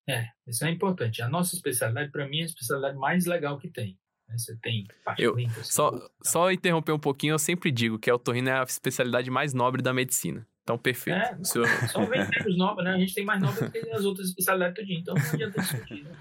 [0.09, 1.23] É, isso é importante.
[1.23, 3.99] A nossa especialidade, para mim, é a especialidade mais legal que tem.
[4.31, 4.39] Né?
[4.39, 4.87] Você tem
[5.19, 5.91] eu, só,
[6.23, 9.83] só interromper um pouquinho, eu sempre digo que a otorrino é a especialidade mais nobre
[9.83, 10.47] da medicina.
[10.63, 11.19] Então, perfeito.
[11.19, 11.67] É, senhor...
[11.91, 12.95] Só vendemos nobre, né?
[12.95, 16.05] A gente tem mais nobre do que as outras especialidades todinha, então não adianta discutir.
[16.05, 16.17] Né?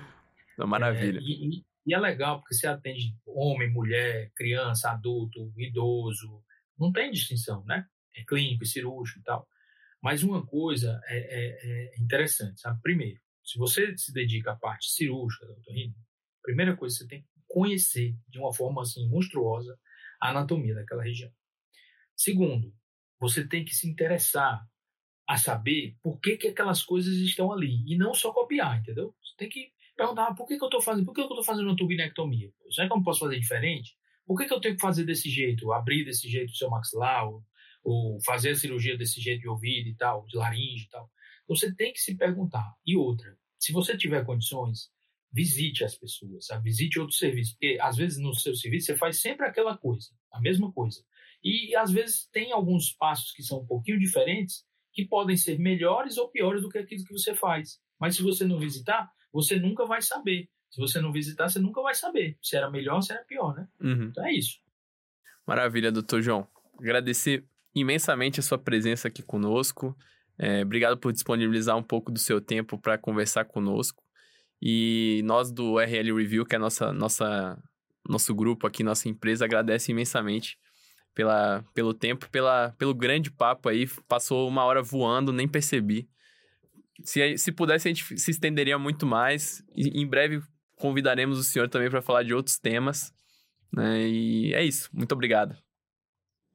[0.53, 1.19] Então, maravilha.
[1.19, 6.43] É, e, e, é legal, porque você atende homem, mulher, criança, adulto, idoso,
[6.79, 7.85] não tem distinção, né?
[8.15, 9.47] É clínico, é cirúrgico e tal.
[10.01, 12.81] Mas uma coisa é, é, é interessante, sabe?
[12.81, 17.07] Primeiro, se você se dedica à parte cirúrgica da otorrino, a primeira coisa que você
[17.07, 19.77] tem que conhecer de uma forma assim monstruosa
[20.21, 21.31] a anatomia daquela região.
[22.15, 22.73] Segundo,
[23.19, 24.65] você tem que se interessar
[25.27, 29.13] a saber por que, que aquelas coisas estão ali e não só copiar, entendeu?
[29.21, 31.35] Você tem que perguntar ah, por que, que eu estou fazendo, por que, que eu
[31.35, 32.51] estou fazendo uma turbinectomia?
[32.71, 33.97] Será que eu posso fazer diferente?
[34.25, 37.27] Por que, que eu tenho que fazer desse jeito, abrir desse jeito o seu maxilar,
[37.27, 37.43] ou,
[37.83, 41.11] ou fazer a cirurgia desse jeito de ouvido e tal, de laringe e tal?
[41.47, 42.73] Você tem que se perguntar.
[42.85, 44.89] E outra, se você tiver condições,
[45.31, 46.63] visite as pessoas, sabe?
[46.63, 50.41] visite outros serviços, porque às vezes no seu serviço você faz sempre aquela coisa, a
[50.41, 51.03] mesma coisa.
[51.43, 56.17] E às vezes tem alguns passos que são um pouquinho diferentes, que podem ser melhores
[56.17, 57.79] ou piores do que aquilo que você faz.
[57.99, 60.49] Mas se você não visitar, você nunca vai saber.
[60.69, 63.55] Se você não visitar, você nunca vai saber se era melhor ou se era pior,
[63.55, 63.67] né?
[63.79, 64.05] Uhum.
[64.05, 64.59] Então é isso.
[65.47, 66.47] Maravilha, doutor João.
[66.77, 69.97] Agradecer imensamente a sua presença aqui conosco.
[70.37, 74.03] É, obrigado por disponibilizar um pouco do seu tempo para conversar conosco.
[74.61, 77.57] E nós do RL Review, que é nossa, nossa,
[78.07, 80.57] nosso grupo aqui, nossa empresa, agradece imensamente
[81.13, 83.87] pela, pelo tempo, pela, pelo grande papo aí.
[84.07, 86.09] Passou uma hora voando, nem percebi.
[87.03, 89.63] Se, se pudesse, a gente se estenderia muito mais.
[89.75, 90.41] E, em breve
[90.79, 93.13] convidaremos o senhor também para falar de outros temas.
[93.71, 94.07] Né?
[94.07, 94.89] E é isso.
[94.93, 95.55] Muito obrigado.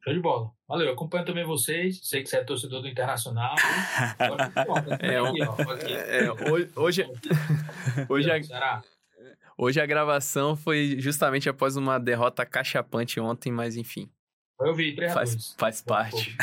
[0.05, 0.51] Show de bola.
[0.69, 0.89] Valeu.
[0.89, 1.99] Eu acompanho também vocês.
[2.03, 3.55] Sei que você é torcedor do Internacional.
[5.01, 7.07] é, é, hoje, hoje,
[8.07, 8.83] hoje, a,
[9.57, 14.11] hoje a gravação foi justamente após uma derrota cachapante ontem, mas enfim.
[14.61, 16.37] Eu vi, 3 faz, faz parte.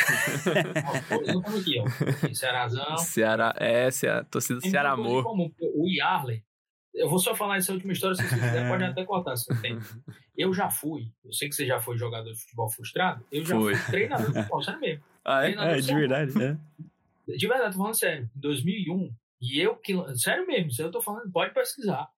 [1.56, 2.34] Aqui, ó.
[2.34, 2.98] Cearazão.
[2.98, 5.24] Ceará, é, Ceará, torcida Ceará Amor.
[5.28, 6.44] O Yarley,
[6.94, 9.80] eu vou só falar essa última história, se você quiser, pode até cortar se tem.
[10.38, 13.56] Eu já fui, eu sei que você já foi jogador de futebol frustrado, eu já
[13.56, 13.76] foi.
[13.76, 15.04] fui treinador de futebol, sério mesmo.
[15.24, 15.52] Ah, é?
[15.52, 16.58] é de verdade, é.
[17.28, 18.30] De verdade, tô falando sério.
[18.36, 19.94] Em 2001, e eu que.
[20.18, 22.10] Sério mesmo, isso eu tô falando, pode pesquisar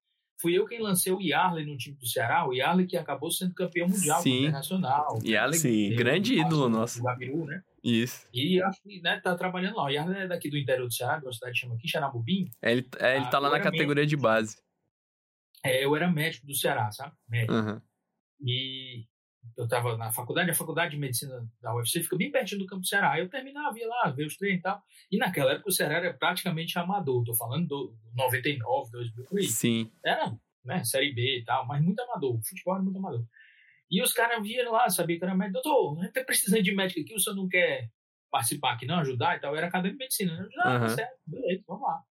[0.44, 3.54] fui eu quem lancei o Yarley no time do Ceará, o Yarley que acabou sendo
[3.54, 5.18] campeão mundial internacional.
[5.24, 5.96] Yarley, Sim.
[5.96, 7.00] grande ídolo nosso.
[7.00, 7.64] O Gabiru, né?
[7.84, 8.26] Isso.
[8.34, 9.86] E acho que né, tá trabalhando lá.
[9.86, 12.50] O Yarley é daqui do interior do Ceará, de uma cidade que chama aqui, Xaramubim.
[12.62, 14.18] É, ele, é, ele tá ah, lá na categoria médico.
[14.18, 14.58] de base.
[15.66, 17.14] É, eu era médico do Ceará, sabe?
[17.28, 17.54] Médico.
[17.54, 17.82] Uhum.
[18.42, 19.06] E
[19.58, 22.82] eu estava na faculdade, a faculdade de medicina da UFC fica bem pertinho do campo
[22.82, 23.20] do Ceará.
[23.20, 24.82] Eu terminava, ia lá, ver os treinos e tal.
[25.12, 27.24] E naquela época o Ceará era praticamente amador.
[27.26, 29.46] Tô falando do 99, 2000, por aí.
[29.46, 29.92] Sim.
[30.04, 30.84] Era né?
[30.84, 32.36] Série B e tal, mas muito amador.
[32.36, 33.26] O futebol era muito amador.
[33.94, 35.62] E os caras viram lá, sabia que era médico.
[35.62, 37.92] Doutor, a gente tá precisando de médico aqui, o senhor não quer
[38.32, 38.98] participar aqui, não?
[38.98, 39.52] Ajudar e tal.
[39.52, 40.50] Eu era acadêmico de medicina, né?
[40.58, 40.90] Ah, uhum.
[40.90, 42.04] certo, beleza, vamos lá.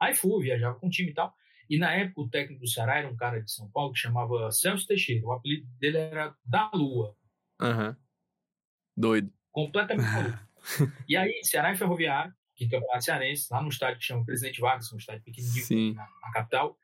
[0.00, 1.34] Aí fui, viajava com o time e tal.
[1.68, 4.50] E na época o técnico do Ceará era um cara de São Paulo que chamava
[4.50, 5.26] Celso Teixeira.
[5.26, 7.14] O apelido dele era Da Lua.
[7.60, 7.90] Aham.
[7.90, 7.96] Uhum.
[8.96, 9.32] Doido.
[9.52, 10.38] Completamente maluco.
[11.06, 14.24] e aí, Ceará e Ferroviário, que é o campeonato cearense, lá no estádio que chama
[14.24, 16.78] Presidente Vargas, um estádio pequenininho na, na, capital.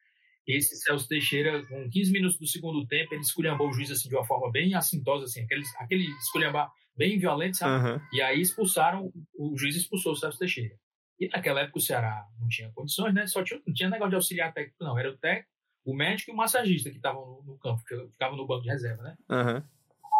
[0.46, 4.14] Esse Celso Teixeira, com 15 minutos do segundo tempo, ele esculhambou o juiz assim, de
[4.14, 7.88] uma forma bem assintosa, assim, aquele, aquele esculhambar bem violento, sabe?
[7.88, 8.00] Uhum.
[8.12, 10.76] E aí expulsaram, o juiz expulsou o Celso Teixeira.
[11.18, 13.26] E naquela época o Ceará não tinha condições, né?
[13.26, 14.98] Só tinha, não tinha negócio de auxiliar técnico, não.
[14.98, 15.50] Era o técnico,
[15.84, 18.70] o médico e o massagista que estavam no, no, campo, que ficavam no banco de
[18.70, 19.16] reserva, né?
[19.30, 19.62] Uhum.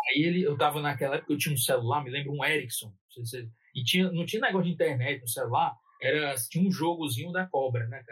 [0.08, 2.92] Aí ele, eu tava naquela época, eu tinha um celular, me lembro um Ericsson,
[3.74, 7.86] e tinha, não tinha negócio de internet no celular, era, tinha um jogozinho da cobra,
[7.86, 8.02] né?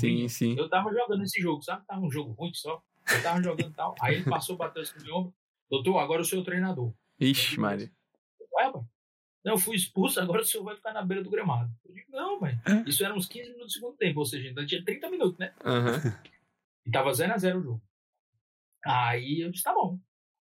[0.00, 0.56] Sim, sim.
[0.58, 1.86] Eu tava jogando esse jogo, sabe?
[1.86, 2.82] Tava um jogo ruim só.
[3.10, 3.94] Eu tava jogando tal.
[4.00, 5.34] Aí ele passou, bateu esse meu ombro.
[5.70, 6.92] Doutor, agora o senhor é o treinador.
[7.20, 7.92] Ixi, Mari.
[8.54, 8.82] Ué, pai.
[9.44, 11.70] Não, eu fui expulso, agora o senhor vai ficar na beira do gramado.
[11.84, 12.60] Eu digo, não, velho.
[12.86, 15.52] Isso era uns 15 minutos do segundo tempo, ou seja, ainda tinha 30 minutos, né?
[15.64, 16.12] Uhum.
[16.86, 17.82] E tava 0x0 o jogo.
[18.82, 19.98] Aí eu disse, tá bom.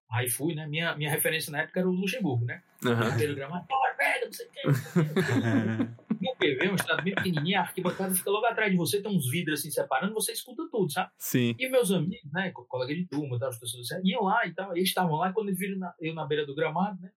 [0.09, 0.65] Aí fui, né?
[0.65, 2.63] Minha, minha referência na época era o Luxemburgo, né?
[2.85, 2.95] Uhum.
[2.95, 3.67] Na beira do gramado,
[3.97, 4.61] velho, não sei o que.
[6.17, 9.29] PV é um estado bem pequenininho, a arquibancada fica logo atrás de você, tem uns
[9.29, 11.11] vidros assim separando, você escuta tudo, sabe?
[11.17, 11.55] Sim.
[11.57, 14.89] E meus amigos, né, colega de turma, tal, as pessoas iam lá e tal, eles
[14.89, 17.11] estavam lá, quando eles viram na, eu na beira do gramado, né,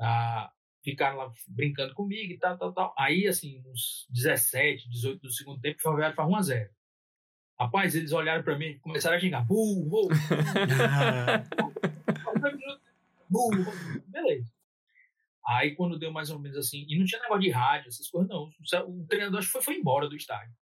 [0.00, 0.50] ah,
[0.82, 2.94] ficaram lá brincando comigo e tal, tal, tal.
[2.98, 6.68] Aí, assim, uns 17, 18 do segundo tempo, o Ferroviário faz 1x0.
[7.58, 9.46] Rapaz, eles olharam pra mim e começaram a xingar.
[9.46, 10.08] Burro!
[13.28, 13.72] burro!
[14.08, 14.52] Beleza.
[15.46, 18.28] Aí quando deu mais ou menos assim, e não tinha negócio de rádio, essas coisas
[18.28, 18.50] não.
[18.86, 20.54] O treinador acho que foi, foi embora do estádio.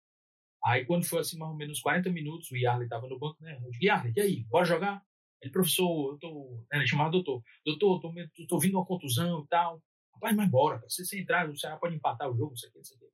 [0.63, 3.59] Aí quando foi assim, mais ou menos 40 minutos, o Yarley estava no banco, né?
[3.63, 5.03] Eu disse, Yarley, e aí, bora jogar?
[5.41, 6.65] Ele, professor, eu tô.
[6.71, 7.41] Ele chamava doutor.
[7.65, 9.81] Doutor, tô, tô, tô vindo uma contusão e tal.
[10.15, 12.93] Rapaz, mas bora, se você entrar, o Ceará pode empatar o jogo, isso aqui, isso
[12.93, 13.05] aqui.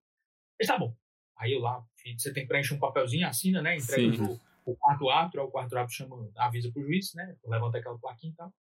[0.60, 0.96] Ele, tá bom.
[1.38, 1.86] Aí eu lá,
[2.18, 3.78] você tem que preencher um papelzinho, assina, né?
[3.78, 7.36] Entrega o, o quarto árbitro, o quarto árbitro chama, avisa pro juiz, né?
[7.46, 8.54] Levanta aquela plaquinha e tal.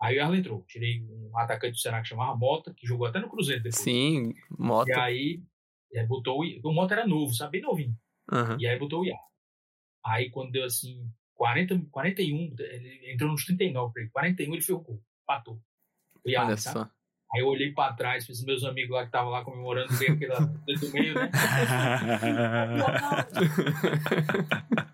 [0.00, 0.64] Aí o Arlen entrou.
[0.68, 3.82] Tirei um atacante do Ceará que chamava Mota, que jogou até no Cruzeiro depois.
[3.82, 4.90] Sim, Mota.
[4.90, 5.42] E aí
[5.92, 7.52] é, botou o, o Mota era novo, sabe?
[7.52, 7.96] Bem novinho.
[8.30, 8.58] Uhum.
[8.58, 9.18] E aí botou o Iar.
[10.04, 15.02] Aí quando deu assim, 40, 41, ele entrou nos 39 41 ele fez o gol.
[15.22, 15.54] empatou.
[15.54, 15.60] O
[16.26, 16.72] Olha Yarley, só.
[16.72, 16.90] sabe?
[17.34, 20.32] Aí eu olhei pra trás, fiz meus amigos lá que estavam lá comemorando, veio aquele
[20.78, 21.30] do meio, né?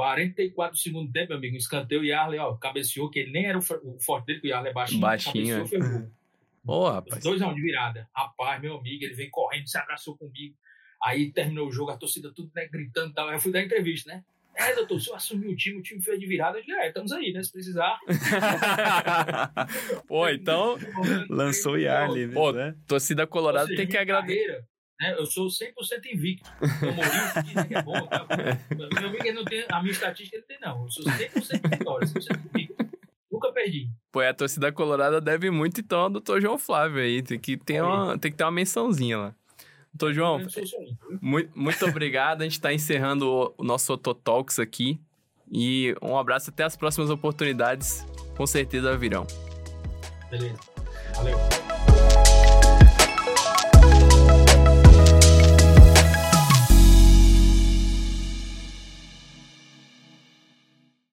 [0.00, 3.58] 44 segundos tempo, meu amigo, um escanteio, o Yarley, ó, cabeceou, que ele nem era
[3.58, 5.00] o, o forte dele, que o Yarley é baixinho.
[5.00, 6.10] Baixinho, cabeceou, gol.
[6.66, 7.22] Ô, rapaz.
[7.22, 8.08] 2x1 de virada.
[8.14, 10.54] Rapaz, meu amigo, ele veio correndo, se abraçou comigo.
[11.02, 13.28] Aí terminou o jogo, a torcida tudo né, gritando e tal.
[13.28, 14.24] Aí eu fui dar entrevista, né?
[14.56, 16.58] É, doutor, o senhor assumiu o time, o time fez de virada.
[16.58, 17.42] Eu disse, é, estamos aí, né?
[17.42, 17.98] Se precisar.
[20.08, 20.76] Pô, então,
[21.28, 22.34] Lançou o Yarley, né?
[22.34, 22.74] Pô, né?
[22.86, 24.64] torcida colorada seja, tem que agradecer.
[25.00, 25.72] Né, eu sou 100%
[26.12, 26.50] invicto.
[26.60, 28.06] O Mourinho diz que é bom.
[28.06, 28.26] Tá?
[29.00, 30.82] Meu amigo, não tem, a minha estatística ele tem, não.
[30.82, 32.90] Eu sou 100% vitória, 100% invicto.
[33.32, 33.88] Nunca perdi.
[34.12, 37.22] Pô, a torcida colorada deve muito, então, ao doutor João Flávio aí.
[37.22, 39.34] Tem que ter uma, tem que ter uma mençãozinha lá.
[39.94, 42.42] Doutor João, Eu muito, muito obrigado.
[42.42, 45.00] A gente está encerrando o, o nosso Ototalks aqui.
[45.50, 48.06] E um abraço até as próximas oportunidades.
[48.36, 49.26] Com certeza virão.
[50.30, 50.60] Beleza.
[51.16, 51.69] Valeu.